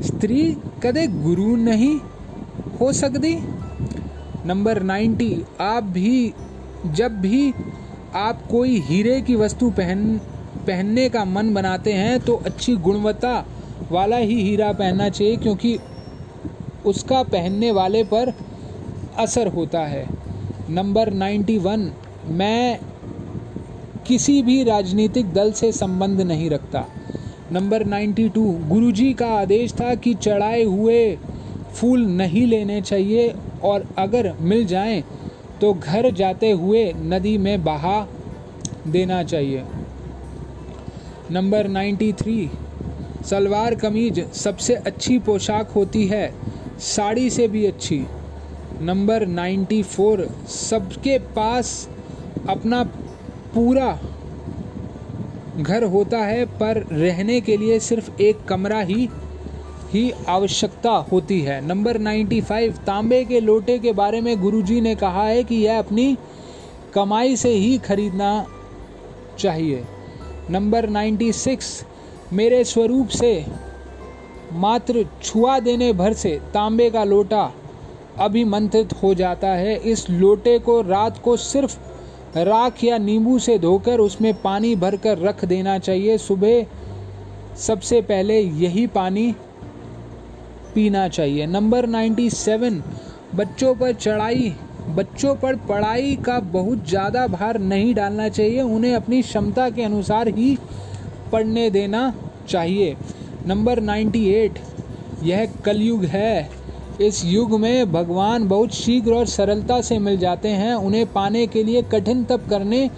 स्त्री, 0.00 0.56
कदे 0.82 1.06
गुरु 1.08 1.54
नहीं 1.56 1.98
हो 2.80 2.92
सकती 2.92 3.34
नंबर 4.46 4.82
90 4.82 5.32
आप 5.60 5.82
भी, 5.82 6.32
जब 6.86 7.20
भी 7.20 7.52
आप 8.14 8.42
कोई 8.46 8.78
हीरे 8.80 9.20
की 9.20 9.34
वस्तु 9.34 9.70
पहन, 9.70 10.06
पहनने 10.66 11.08
का 11.08 11.24
मन 11.24 11.52
बनाते 11.54 11.92
हैं 11.92 12.18
तो 12.20 12.34
अच्छी 12.36 12.74
गुणवत्ता 12.76 13.44
वाला 13.92 14.16
ही 14.16 14.42
हीरा 14.42 14.72
पहनना 14.72 15.08
चाहिए, 15.08 15.36
क्योंकि 15.36 15.78
उसका 16.86 17.22
पहनने 17.22 17.70
वाले 17.70 18.02
पर 18.04 18.32
असर 19.18 19.46
होता 19.46 19.80
है। 19.80 20.06
नंबर 20.70 21.12
91 21.12 21.90
मैं 22.30 22.78
किसी 24.06 24.42
भी 24.42 24.62
राजनीतिक 24.64 25.32
दल 25.32 25.52
से 25.52 25.72
संबंध 25.72 26.20
नहीं 26.20 26.50
रखता। 26.50 26.84
नंबर 27.52 27.84
नाइन्टी 27.86 28.28
92 28.28 28.68
गुरुजी 28.68 29.12
का 29.12 29.26
आदेश 29.26 29.72
था 29.72 29.94
कि 29.94 30.14
चढ़ाए 30.14 30.62
हुए 30.64 31.18
फूल 31.74 32.06
नहीं 32.06 32.46
लेने 32.46 32.80
चाहिए 32.82 33.34
और 33.62 33.86
अगर 33.98 34.32
मिल 34.40 34.66
जाएँ 34.66 35.02
तो 35.60 35.72
घर 35.74 36.10
जाते 36.10 36.50
हुए 36.50 36.92
नदी 36.96 37.36
में 37.38 37.64
बहा 37.64 38.06
देना 38.86 39.22
चाहिए। 39.22 39.64
नंबर 41.30 41.68
93 41.68 42.48
सलवार 43.24 43.74
कमीज 43.74 44.20
सबसे 44.34 44.74
अच्छी 44.76 45.18
पोशाक 45.18 45.70
होती 45.70 46.06
है, 46.06 46.34
साड़ी 46.78 47.28
से 47.30 47.48
भी 47.48 47.64
अच्छी। 47.66 48.04
नंबर 48.80 49.26
94 49.28 50.26
सबके 50.48 51.18
पास 51.36 51.88
अपना 52.48 52.82
पूरा 53.54 53.98
घर 55.58 55.84
होता 55.84 56.18
है, 56.18 56.44
पर 56.44 56.84
रहने 56.92 57.40
के 57.40 57.56
लिए 57.56 57.78
सिर्फ़ 57.80 58.10
एक 58.22 58.44
कमरा 58.44 58.80
ही 58.80 59.08
ही 59.94 60.12
आवश्यकता 60.28 60.90
होती 60.90 61.40
है। 61.40 61.66
नंबर 61.66 61.98
95 61.98 62.78
तांबे 62.86 63.24
के 63.24 63.40
लोटे 63.40 63.78
के 63.78 63.92
बारे 63.92 64.20
में 64.20 64.40
गुरुजी 64.40 64.80
ने 64.80 64.94
कहा 64.94 65.24
है 65.24 65.44
कि 65.44 65.54
यह 65.54 65.78
अपनी 65.78 66.18
कमाई 66.94 67.36
से 67.36 67.48
ही 67.48 67.78
खरीदना 67.78 68.46
चाहिए। 69.38 69.84
नंबर 70.50 70.88
96 70.88 71.84
मेरे 72.32 72.64
स्वरूप 72.64 73.08
से 73.08 73.46
मात्र 74.52 75.06
छुआ 75.22 75.58
देने 75.58 75.92
भर 75.92 76.12
से 76.12 76.40
तांबे 76.54 76.90
का 76.90 77.04
लोटा 77.04 77.52
अभिमंत्रित 78.18 78.92
हो 79.02 79.14
जाता 79.14 79.48
है। 79.48 79.76
इस 79.76 80.10
लोटे 80.10 80.58
को 80.58 80.80
रात 80.82 81.22
को 81.24 81.36
सिर्फ़ 81.36 81.78
राख 82.38 82.84
या 82.84 82.98
नींबू 82.98 83.38
से 83.38 83.58
धोकर 83.58 83.98
उसमें 83.98 84.34
पानी 84.34 84.76
भरकर 84.76 85.18
रख 85.18 85.44
देना 85.44 85.78
चाहिए। 85.78 86.18
सुबह 86.18 86.66
सबसे 87.56 88.00
पहले 88.00 88.40
यही 88.40 88.86
पानी 88.86 89.34
पीना 90.74 91.06
चाहिए। 91.08 91.46
नंबर 91.46 91.86
97 91.86 92.82
बच्चों 93.34 93.74
पर 93.74 93.92
चढ़ाई, 93.92 94.52
बच्चों 94.88 95.34
पर 95.34 95.56
पढ़ाई 95.68 96.16
का 96.16 96.38
बहुत 96.52 96.88
ज़्यादा 96.88 97.26
भार 97.26 97.58
नहीं 97.60 97.94
डालना 97.94 98.28
चाहिए, 98.28 98.60
उन्हें 98.60 98.94
अपनी 98.94 99.22
क्षमता 99.22 99.68
के 99.70 99.82
अनुसार 99.82 100.28
ही 100.28 100.56
पढ़ने 101.32 101.68
देना 101.70 102.12
चाहिए। 102.48 102.96
नंबर 103.46 103.80
98 103.80 104.58
यह 105.22 105.48
कलयुग 105.64 106.04
है। 106.04 106.48
इस 107.00 107.24
युग 107.24 107.58
में 107.60 107.92
भगवान 107.92 108.46
बहुत 108.48 108.74
शीघ्र 108.74 109.12
और 109.12 109.26
सरलता 109.26 109.80
से 109.80 109.98
मिल 109.98 110.18
जाते 110.18 110.48
हैं। 110.48 110.74
उन्हें 110.74 111.06
पाने 111.06 111.46
के 111.46 111.62
लिए 111.64 111.82
कठिन 111.82 112.24
तप 112.24 112.46
करने 112.50 112.88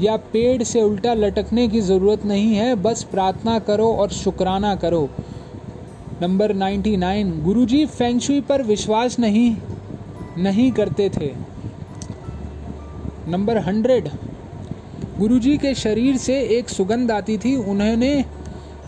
या 0.00 0.16
पेड़ 0.32 0.62
से 0.62 0.82
उल्टा 0.82 1.14
लटकने 1.14 1.66
की 1.68 1.80
ज़रूरत 1.80 2.24
नहीं 2.24 2.54
है। 2.54 2.74
बस 2.74 3.02
प्रार्थना 3.02 3.58
करो 3.58 3.92
और 3.92 4.10
शुक्राना 4.10 4.74
करो। 4.76 5.08
नंबर 6.22 6.52
99 6.52 7.30
गुरुजी 7.42 7.84
फेंगशुई 7.86 8.40
पर 8.40 8.62
विश्वास 8.62 9.18
नहीं 9.18 9.56
नहीं 10.38 10.70
करते 10.72 11.08
थे। 11.08 11.30
नंबर 13.28 13.58
100 13.58 14.08
गुरुजी 15.18 15.56
के 15.58 15.74
शरीर 15.74 16.16
से 16.16 16.38
एक 16.58 16.68
सुगंध 16.68 17.10
आती 17.10 17.38
थी। 17.38 17.54
उन्होंने 17.56 18.12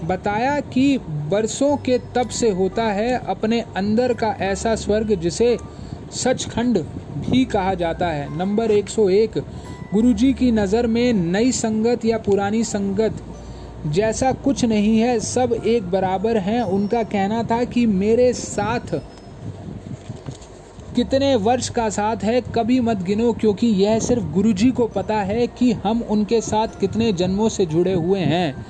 बताया 0.05 0.61
कि 0.61 0.99
बरसों 1.31 1.77
के 1.77 1.99
तप 2.15 2.29
से 2.29 2.51
होता 2.51 2.85
है 2.93 3.19
अपने 3.27 3.61
अंदर 3.77 4.15
का 4.15 4.35
ऐसा 4.43 4.75
स्वर्ग 4.77 5.15
जिसे 5.15 5.57
सचखंड 6.15 6.79
भी 7.19 7.45
कहा 7.45 7.75
जाता 7.75 8.07
है। 8.07 8.39
नंबर 8.39 8.71
101 8.71 9.39
गुरुजी 9.95 10.33
की 10.33 10.51
नज़र 10.53 10.87
में 10.87 11.13
नई 11.13 11.53
संगत 11.53 12.05
या 12.05 12.19
पुरानी 12.19 12.65
संगत 12.65 13.25
जैसा 13.87 14.33
कुछ 14.33 14.65
नहीं 14.65 14.99
है, 14.99 15.21
सब 15.21 15.53
एक 15.67 15.91
बराबर 15.91 16.37
हैं। 16.37 16.63
उनका 16.63 17.03
कहना 17.03 17.43
था 17.43 17.65
कि 17.65 17.87
मेरे 17.87 18.33
साथ 18.33 19.01
कितने 20.97 21.37
वर्ष 21.37 21.69
का 21.69 21.89
साथ 21.89 22.17
है, 22.17 22.41
कभी 22.41 22.81
मत 22.81 22.97
गिनो, 22.97 23.33
क्योंकि 23.33 23.67
यह 23.67 23.99
सिर्फ़ 23.99 24.25
गुरुजी 24.25 24.71
को 24.71 24.87
पता 24.87 25.17
है 25.17 25.47
कि 25.47 25.73
हम 25.73 26.03
उनके 26.03 26.41
साथ 26.41 26.69
कितने 26.81 27.13
जन्मों 27.13 27.49
से 27.49 27.67
जुड़े 27.67 27.93
हुए 27.93 28.21
हैं। 28.21 28.67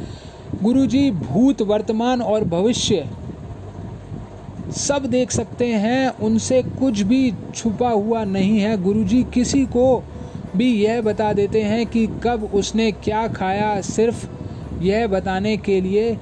गुरुजी, 0.63 1.11
भूत, 1.11 1.63
वर्तमान 1.63 2.23
और 2.23 2.45
भविष्य 2.45 3.09
सब 4.77 5.07
देख 5.07 5.31
सकते 5.31 5.67
हैं। 5.67 6.09
उनसे 6.09 6.63
कुछ 6.63 7.01
भी 7.01 7.35
छुपा 7.55 7.91
हुआ 7.91 8.25
नहीं 8.25 8.59
है। 8.59 8.83
गुरुजी, 8.83 9.23
किसी 9.35 9.65
को 9.65 10.05
भी 10.57 10.85
यह 10.85 11.01
बता 11.03 11.33
देते 11.33 11.63
हैं 11.63 11.87
कि 11.87 12.07
कब 12.07 12.51
उसने 12.55 12.93
क्या 12.93 13.29
खाया, 13.29 13.81
सिर्फ़ 13.81 14.27
यह 14.83 15.07
बताने 15.07 15.57
के 15.57 15.81
लिए 15.81 16.15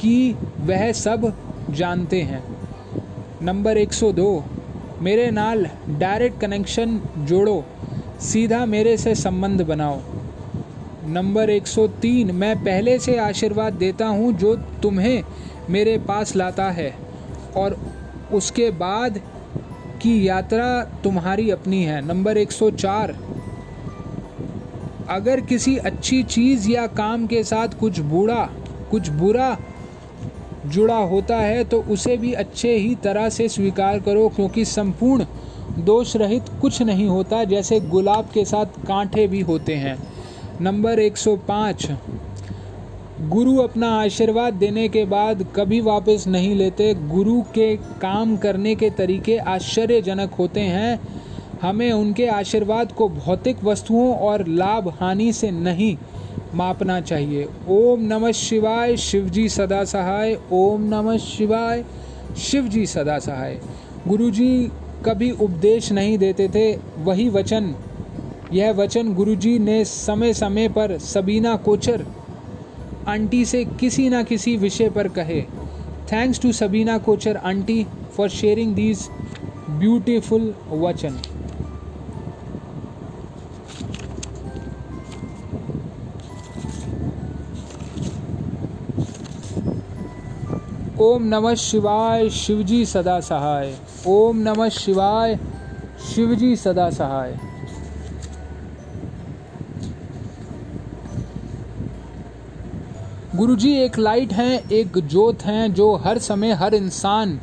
कि 0.00 0.34
वह 0.60 0.92
सब 0.92 1.32
जानते 1.70 2.20
हैं। 2.22 2.42
नंबर 3.42 3.78
102 3.78 4.42
मेरे 5.00 5.30
नाल 5.30 5.66
डायरेक्ट 5.88 6.40
कनेक्शन 6.40 7.00
जोड़ो, 7.18 7.64
सीधा 8.20 8.64
मेरे 8.66 8.96
से 8.96 9.14
संबंध 9.14 9.62
बनाओ। 9.62 10.00
नंबर 11.08 11.50
103 11.50 12.32
मैं 12.32 12.54
पहले 12.64 12.98
से 12.98 13.16
आशीर्वाद 13.18 13.72
देता 13.72 14.06
हूँ 14.06 14.32
जो 14.32 14.54
तुम्हें 14.82 15.22
मेरे 15.70 15.98
पास 15.98 16.34
लाता 16.36 16.70
है, 16.70 16.94
और 17.56 17.78
उसके 18.32 18.70
बाद 18.70 19.20
की 20.02 20.28
यात्रा 20.28 20.82
तुम्हारी 21.04 21.50
अपनी 21.50 21.82
है। 21.82 22.00
नंबर 22.06 22.38
104 22.38 23.14
अगर 25.10 25.40
किसी 25.40 25.76
अच्छी 25.78 26.22
चीज़ 26.24 26.68
या 26.70 26.86
काम 26.86 27.26
के 27.26 27.42
साथ 27.44 27.78
कुछ 27.80 27.98
बुरा 28.00 28.48
कुछ 28.90 29.08
बुरा 29.10 29.56
जुड़ा 30.66 30.96
होता 31.04 31.36
है 31.36 31.64
तो 31.64 31.80
उसे 31.82 32.16
भी 32.16 32.32
अच्छे 32.34 32.74
ही 32.76 32.94
तरह 32.94 33.28
से 33.28 33.48
स्वीकार 33.48 33.98
करो, 34.00 34.28
क्योंकि 34.28 34.64
संपूर्ण 34.64 35.24
दोष 35.78 36.14
रहित 36.16 36.48
कुछ 36.60 36.82
नहीं 36.82 37.06
होता, 37.08 37.42
जैसे 37.44 37.80
गुलाब 37.80 38.28
के 38.34 38.44
साथ 38.44 38.84
कांटे 38.86 39.26
भी 39.26 39.40
होते 39.40 39.74
हैं। 39.74 39.96
नंबर 40.60 41.00
105 41.00 41.86
गुरु 43.20 43.56
अपना 43.56 43.88
आशीर्वाद 43.94 44.54
देने 44.54 44.88
के 44.88 45.04
बाद 45.04 45.46
कभी 45.56 45.80
वापस 45.80 46.24
नहीं 46.28 46.54
लेते। 46.54 46.92
गुरु 46.94 47.40
के 47.54 47.74
काम 48.00 48.36
करने 48.36 48.74
के 48.74 48.90
तरीके 48.90 49.36
आश्चर्यजनक 49.38 50.34
होते 50.34 50.60
हैं। 50.60 50.98
हमें 51.62 51.92
उनके 51.92 52.26
आशीर्वाद 52.26 52.92
को 52.92 53.08
भौतिक 53.08 53.64
वस्तुओं 53.64 54.14
और 54.14 54.46
लाभ 54.46 54.88
हानि 55.00 55.32
से 55.32 55.50
नहीं 55.50 55.96
मापना 56.54 57.00
चाहिए। 57.00 57.48
ओम 57.68 58.00
नमः 58.00 58.32
शिवाय, 58.32 58.96
शिवजी 58.96 59.48
सदा 59.48 59.84
सहाय। 59.84 60.38
ओम 60.52 60.82
नमः 60.82 61.16
शिवाय, 61.16 61.84
शिवजी 62.38 62.86
सदा 62.86 63.18
सहाय। 63.18 63.58
गुरुजी 64.08 64.70
कभी 65.04 65.30
उपदेश 65.30 65.92
नहीं 65.92 66.18
देते 66.18 66.48
थे, 66.48 66.78
वही 66.98 67.28
वचन। 67.28 67.74
यह 68.52 68.72
वचन 68.72 69.14
गुरुजी 69.14 69.58
ने 69.58 69.84
समय 69.84 70.34
समय 70.34 70.68
पर 70.68 70.98
सबीना 70.98 71.56
कोचर 71.56 72.06
आंटी 73.08 73.44
से 73.44 73.64
किसी 73.64 74.08
ना 74.08 74.22
किसी 74.22 74.56
विषय 74.56 74.90
पर 74.90 75.08
कहे। 75.08 75.42
Thanks 76.12 76.40
to 76.40 76.52
Sabina 76.52 76.98
Kochar 76.98 77.36
aunty 77.36 77.86
for 78.16 78.28
sharing 78.28 78.74
these 78.74 79.08
beautiful 79.70 80.54
वचन। 80.70 81.18
ओम 91.00 91.22
नमः 91.22 91.54
शिवाय 91.54 92.30
शिवजी 92.30 92.86
सदा 92.86 93.20
सहाय। 93.20 93.74
ओम 94.06 94.36
नमः 94.36 94.68
शिवाय 94.68 95.38
शिवजी 96.14 96.56
सदा 96.56 96.90
सहाय। 96.90 97.38
गुरुजी, 103.36 103.74
एक 103.74 103.98
लाइट 103.98 104.32
हैं, 104.32 104.70
एक 104.70 104.98
जोत 104.98 105.42
हैं, 105.42 105.74
जो 105.74 105.94
हर 105.94 106.18
समय 106.18 106.52
हर 106.52 106.74
इंसान, 106.74 107.40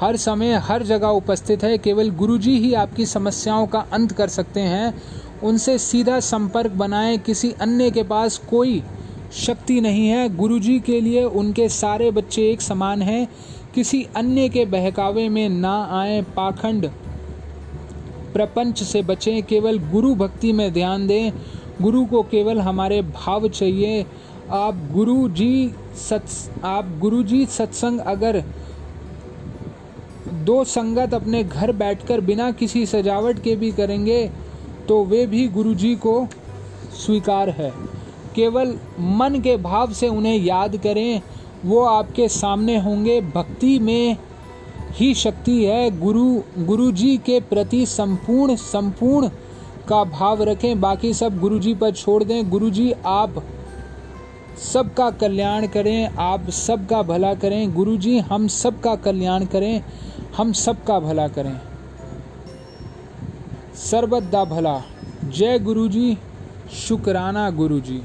हर 0.00 0.16
समय 0.16 0.54
हर 0.54 0.82
जगह 0.82 1.08
उपस्थित 1.08 1.64
है। 1.64 1.78
केवल 1.78 2.10
गुरुजी 2.10 2.58
ही 2.58 2.74
आपकी 2.74 3.06
समस्याओं 3.06 3.66
का 3.66 3.86
अंत 3.92 4.12
कर 4.12 4.28
सकते 4.28 4.60
हैं। 4.60 5.02
उनसे 5.42 5.78
सीधा 5.78 6.20
संपर्क 6.20 6.70
बनाएँ, 6.70 7.18
किसी 7.18 7.52
अन्य 7.52 7.90
के 7.90 8.02
पास 8.02 8.38
कोई 8.50 8.82
शक्ति 9.32 9.80
नहीं 9.80 10.08
है। 10.08 10.28
गुरुजी 10.36 10.78
के 10.80 11.00
लिए 11.00 11.24
उनके 11.24 11.68
सारे 11.68 12.10
बच्चे 12.10 12.50
एक 12.50 12.60
समान 12.60 13.02
हैं। 13.02 13.28
किसी 13.74 14.06
अन्य 14.16 14.48
के 14.48 14.64
बहकावे 14.64 15.28
में 15.28 15.48
ना 15.48 15.74
आए 15.92 16.20
पाखंड। 16.22 16.88
प्रपंच 18.32 18.82
से 18.82 19.02
बचें, 19.02 19.42
केवल 19.42 19.78
गुरु 19.90 20.14
भक्ति 20.14 20.52
में 20.52 20.72
ध्यान 20.72 21.06
दें। 21.06 21.32
गुरु 21.82 22.04
को 22.06 22.22
केवल 22.22 22.60
हमारे 22.60 23.00
भाव 23.02 23.48
चाहिए। 23.48 24.04
आप 24.50 24.88
गुरु 24.92 25.28
जी 25.28 25.74
सत, 25.94 26.24
आप 26.64 26.98
गुरु 26.98 27.22
जी 27.22 27.44
सत्संग 27.46 28.00
अगर 28.00 28.42
दो 30.44 30.64
संगत 30.64 31.14
अपने 31.14 31.42
घर 31.44 31.72
बैठकर 31.72 32.20
बिना 32.20 32.50
किसी 32.50 32.84
सजावट 32.86 33.42
के 33.42 33.56
भी 33.56 33.70
करेंगे 33.72 34.30
तो 34.88 35.04
वे 35.04 35.26
भी 35.26 35.46
गुरु 35.48 35.74
जी 35.74 35.94
को 35.96 36.26
स्वीकार 36.96 37.50
है। 37.50 37.72
केवल 38.36 38.78
मन 39.00 39.40
के 39.40 39.56
भाव 39.56 39.92
से 39.92 40.08
उन्हें 40.08 40.36
याद 40.36 40.76
करें, 40.76 41.22
वो 41.64 41.84
आपके 41.84 42.28
सामने 42.28 42.78
होंगे। 42.78 43.20
भक्ति 43.20 43.78
में 43.78 44.16
ही 44.90 45.14
शक्ति 45.14 45.64
है। 45.64 46.00
गुरु 46.00 46.42
गुरु 46.58 46.92
जी 46.92 47.16
के 47.16 47.40
प्रति 47.40 47.86
संपूर्ण 47.86 48.56
संपूर्ण 48.56 49.28
का 49.88 50.04
भाव 50.04 50.42
रखें। 50.42 50.80
बाकी 50.80 51.14
सब 51.14 51.38
गुरु 51.38 51.58
जी 51.58 51.74
पर 51.74 51.90
छोड़ 51.90 52.24
दें। 52.24 52.50
गुरु 52.50 52.70
जी 52.70 52.92
आप 53.06 53.42
सबका 54.72 55.10
कल्याण 55.10 55.66
करें। 55.66 56.08
आप 56.08 56.50
सबका 56.50 57.02
भला 57.02 57.34
करें। 57.34 57.74
गुरु 57.74 57.96
जी 57.96 58.18
हम 58.18 58.48
सबका 58.48 58.94
कल्याण 58.94 59.44
करें। 59.44 59.82
हम 60.36 60.52
सबका 60.52 61.00
भला 61.00 61.28
करें। 61.28 61.60
सर्वदा 63.74 64.44
भला। 64.44 64.82
जय 65.24 65.58
गुरु 65.58 65.88
जी 65.88 66.18
शुक्राना 66.88 67.50
गुरु 67.50 67.80
जी 67.80 68.02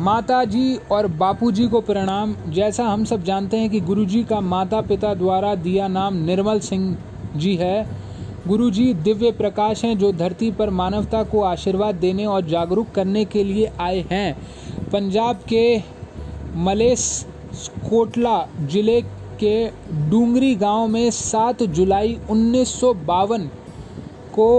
माता 0.00 0.44
जी 0.44 0.76
और 0.92 1.06
बापू 1.20 1.50
जी 1.52 1.66
को 1.68 1.80
प्रणाम। 1.80 2.34
जैसा 2.48 2.84
हम 2.84 3.04
सब 3.04 3.22
जानते 3.22 3.56
हैं 3.56 3.68
कि 3.70 3.80
गुरु 3.80 4.04
जी 4.04 4.22
का 4.24 4.40
माता 4.40 4.80
पिता 4.80 5.12
द्वारा 5.14 5.54
दिया 5.54 5.88
नाम 5.88 6.14
निर्मल 6.16 6.60
सिंह 6.60 6.96
जी 7.36 7.54
है। 7.56 7.86
गुरु 8.46 8.70
जी 8.70 8.92
दिव्य 8.94 9.32
प्रकाश 9.32 9.84
हैं 9.84 9.96
जो 9.98 10.12
धरती 10.12 10.50
पर 10.50 10.70
मानवता 10.70 11.22
को 11.22 11.42
आशीर्वाद 11.42 11.94
देने 11.96 12.26
और 12.26 12.46
जागरूक 12.46 12.90
करने 12.90 13.24
के 13.24 13.44
लिए 13.44 13.70
आए 13.80 14.04
हैं। 14.10 14.36
पंजाब 14.92 15.40
के 15.48 15.82
मलेस, 16.56 17.26
कोटला 17.90 18.38
ज़िले 18.62 19.00
के 19.42 19.66
डूंगरी 20.10 20.54
गाँव 20.56 20.86
में 20.88 21.10
7 21.10 21.62
जुलाई 21.62 22.18
उन्नीस 22.30 22.74
सौ 22.80 22.94
बावन 23.06 23.46
को 24.34 24.50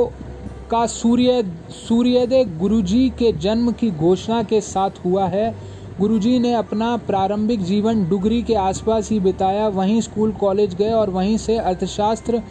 का 0.71 0.85
सूर्य, 0.85 1.43
सूर्योदय 1.69 2.43
गुरुजी 2.59 3.09
के 3.09 3.31
जन्म 3.33 3.71
की 3.71 3.89
घोषणा 3.91 4.43
के 4.43 4.61
साथ 4.61 4.89
हुआ 5.05 5.25
है। 5.27 5.55
गुरुजी 5.99 6.37
ने 6.39 6.53
अपना 6.53 6.95
प्रारंभिक 6.97 7.63
जीवन 7.63 8.07
डुगरी 8.09 8.41
के 8.41 8.53
आसपास 8.55 9.09
ही 9.09 9.19
बिताया। 9.19 9.67
वहीं 9.67 9.99
स्कूल, 10.01 10.31
कॉलेज 10.31 10.75
गए 10.75 10.91
और 10.91 11.09
वहीं 11.09 11.37
से 11.37 11.57
अर्थशास्त्र 11.57 12.41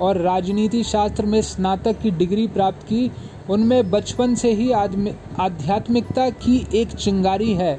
और 0.00 0.16
राजनीति 0.16 0.82
शास्त्र 0.82 1.26
में 1.26 1.40
स्नातक 1.42 2.00
की 2.00 2.10
डिग्री 2.10 2.46
प्राप्त 2.46 2.82
की। 2.82 3.10
उनमें 3.50 3.90
बचपन 3.90 4.34
से 4.34 4.52
ही 4.52 4.70
आध्यात्मिकता 4.70 6.30
की 6.30 6.66
एक 6.74 6.88
चिंगारी 6.88 7.52
है। 7.54 7.78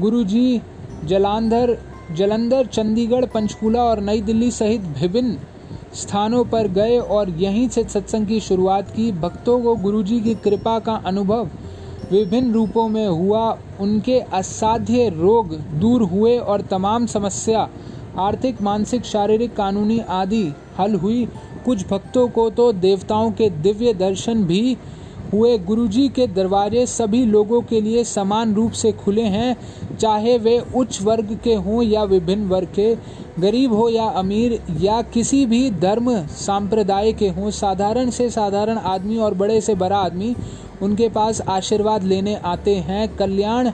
गुरुजी 0.00 0.60
जलांधर, 1.04 1.78
जलंधर, 2.12 2.66
चंडीगढ़, 2.66 3.24
पंचकूला 3.26 3.84
और 3.84 4.00
नई 4.00 4.20
दिल्ली 4.20 4.50
सहित 4.50 4.80
विभिन्न 5.02 5.38
स्थानों 5.94 6.44
पर 6.44 6.68
गए 6.68 6.98
और 6.98 7.30
यहीं 7.30 7.68
से 7.68 7.84
सत्संग 7.84 8.26
की 8.26 8.40
शुरुआत 8.40 8.90
की। 8.90 9.10
भक्तों 9.12 9.60
को 9.60 9.74
गुरुजी 9.76 10.20
की 10.20 10.34
कृपा 10.34 10.78
का 10.78 10.94
अनुभव 11.06 11.50
विभिन्न 12.10 12.52
रूपों 12.52 12.88
में 12.88 13.06
हुआ। 13.06 13.58
उनके 13.80 14.18
असाध्य 14.20 15.08
रोग 15.08 15.54
दूर 15.80 16.02
हुए 16.02 16.38
और 16.38 16.60
तमाम 16.60 17.06
समस्या, 17.06 17.68
आर्थिक, 18.18 18.62
मानसिक, 18.62 19.04
शारीरिक, 19.04 19.54
कानूनी 19.56 19.98
आदि 19.98 20.54
हल 20.78 20.94
हुई। 20.94 21.28
कुछ 21.64 21.86
भक्तों 21.88 22.28
को 22.28 22.50
तो 22.50 22.72
देवताओं 22.72 23.30
के 23.32 23.50
दिव्य 23.50 23.94
दर्शन 23.94 24.44
भी 24.44 24.76
हुए 25.32 25.56
गुरुजी 25.58 26.08
के 26.08 26.26
दरवाजे 26.26 26.86
सभी 26.86 27.24
लोगों 27.24 27.60
के 27.62 27.80
लिए 27.80 28.04
समान 28.04 28.54
रूप 28.54 28.72
से 28.72 28.92
खुले 28.92 29.22
हैं, 29.22 29.56
चाहे 29.96 30.36
वे 30.38 30.58
उच्च 30.76 31.00
वर्ग 31.02 31.38
के 31.44 31.54
हों 31.54 31.82
या 31.82 32.02
विभिन्न 32.04 32.48
वर्ग 32.48 32.68
के, 32.74 32.94
गरीब 33.40 33.72
हो 33.72 33.88
या 33.88 34.04
अमीर 34.04 34.60
या 34.80 35.00
किसी 35.02 35.44
भी 35.46 35.70
धर्म 35.70 36.10
सांप्रदाय 36.26 37.12
के 37.12 37.28
हों, 37.28 37.50
साधारण 37.50 38.10
से 38.10 38.28
साधारण 38.30 38.78
आदमी 38.78 39.16
और 39.18 39.34
बड़े 39.34 39.60
से 39.60 39.74
बड़ा 39.74 39.96
आदमी 39.96 40.34
उनके 40.82 41.08
पास 41.08 41.40
आशीर्वाद 41.40 42.04
लेने 42.04 42.34
आते 42.34 42.74
हैं। 42.76 43.08
कल्याण 43.16 43.70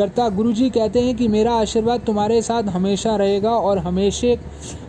करता 0.00 0.28
गुरु 0.28 0.52
जी 0.52 0.70
कहते 0.70 1.00
हैं 1.00 1.16
कि 1.16 1.28
मेरा 1.28 1.52
आशीर्वाद 1.52 2.00
तुम्हारे 2.00 2.42
साथ 2.42 2.62
हमेशा 2.62 3.16
रहेगा 3.16 3.50
और 3.50 3.78
हमेशा 3.78 4.36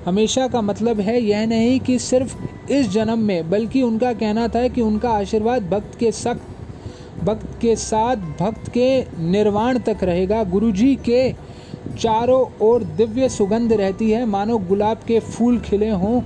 हमेशा 0.06 0.48
का 0.48 0.62
मतलब 0.62 1.00
है 1.00 1.22
यह 1.22 1.46
नहीं 1.46 1.80
कि 1.80 2.00
सिर्फ़ 2.00 2.36
इस 2.72 2.90
जन्म 2.90 3.20
में, 3.20 3.50
बल्कि 3.50 3.82
उनका 3.82 4.14
कहना 4.14 4.48
था 4.48 4.68
कि 4.68 4.82
उनका 4.82 5.10
आशीर्वाद 5.10 5.70
भक्त 5.70 5.98
के 6.00 6.12
सख्त 6.12 6.42
भक्त 7.24 7.60
के 7.62 7.76
साथ, 7.76 8.16
भक्त 8.16 8.70
के 8.70 9.02
निर्वाण 9.20 9.80
तक 9.80 9.98
रहेगा। 10.04 10.44
गुरु 10.44 10.72
जी 10.72 10.96
के 10.96 11.34
चारों 12.00 12.66
ओर 12.66 12.84
दिव्य 12.84 13.30
सुगंध 13.30 13.74
रहती 13.74 14.12
है। 14.12 14.26
मानो 14.26 14.58
गुलाब 14.58 14.98
के 15.08 15.20
फूल 15.20 15.60
खिले 15.60 15.90
हों। 15.90 16.22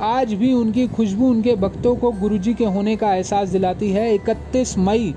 आज 0.00 0.34
भी 0.34 0.52
उनकी 0.52 0.86
खुशबू 0.88 1.30
उनके 1.30 1.54
भक्तों 1.56 1.96
को 1.96 2.12
गुरुजी 2.12 2.54
के 2.54 2.64
होने 2.64 2.96
का 2.96 3.14
एहसास 3.14 3.48
दिलाती 3.48 3.90
है। 3.90 4.14
31 4.14 4.78
मई 4.78 5.14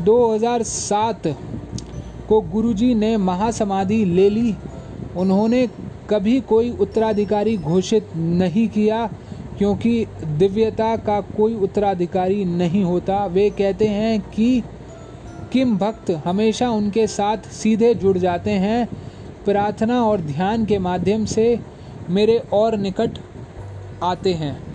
2007 0.00 1.34
को 2.28 2.40
गुरुजी 2.40 2.94
ने 2.94 3.16
महासमाधि 3.16 4.04
ले 4.04 4.30
ली। 4.30 4.54
उन्होंने 5.16 5.68
कभी 6.10 6.40
कोई 6.40 6.70
उत्तराधिकारी 6.70 7.56
घोषित 7.56 8.16
नहीं 8.16 8.68
किया, 8.68 9.06
क्योंकि 9.58 10.06
दिव्यता 10.24 10.96
का 10.96 11.20
कोई 11.20 11.54
उत्तराधिकारी 11.54 12.44
नहीं 12.44 12.84
होता। 12.84 13.26
वे 13.26 13.50
कहते 13.50 13.86
हैं 13.86 14.20
कि 14.20 14.62
किम 15.52 15.76
भक्त 15.78 16.10
हमेशा 16.10 16.70
उनके 16.70 17.06
साथ 17.06 17.36
सीधे 17.36 17.94
जुड़ 17.94 18.18
जाते 18.18 18.50
हैं। 18.50 18.88
प्रार्थना 19.44 20.02
और 20.04 20.20
ध्यान 20.20 20.64
के 20.64 20.78
माध्यम 20.78 21.24
से 21.24 21.60
मेरे 22.10 22.38
और 22.52 22.76
निकट 22.76 23.18
आते 24.02 24.32
हैं। 24.34 24.65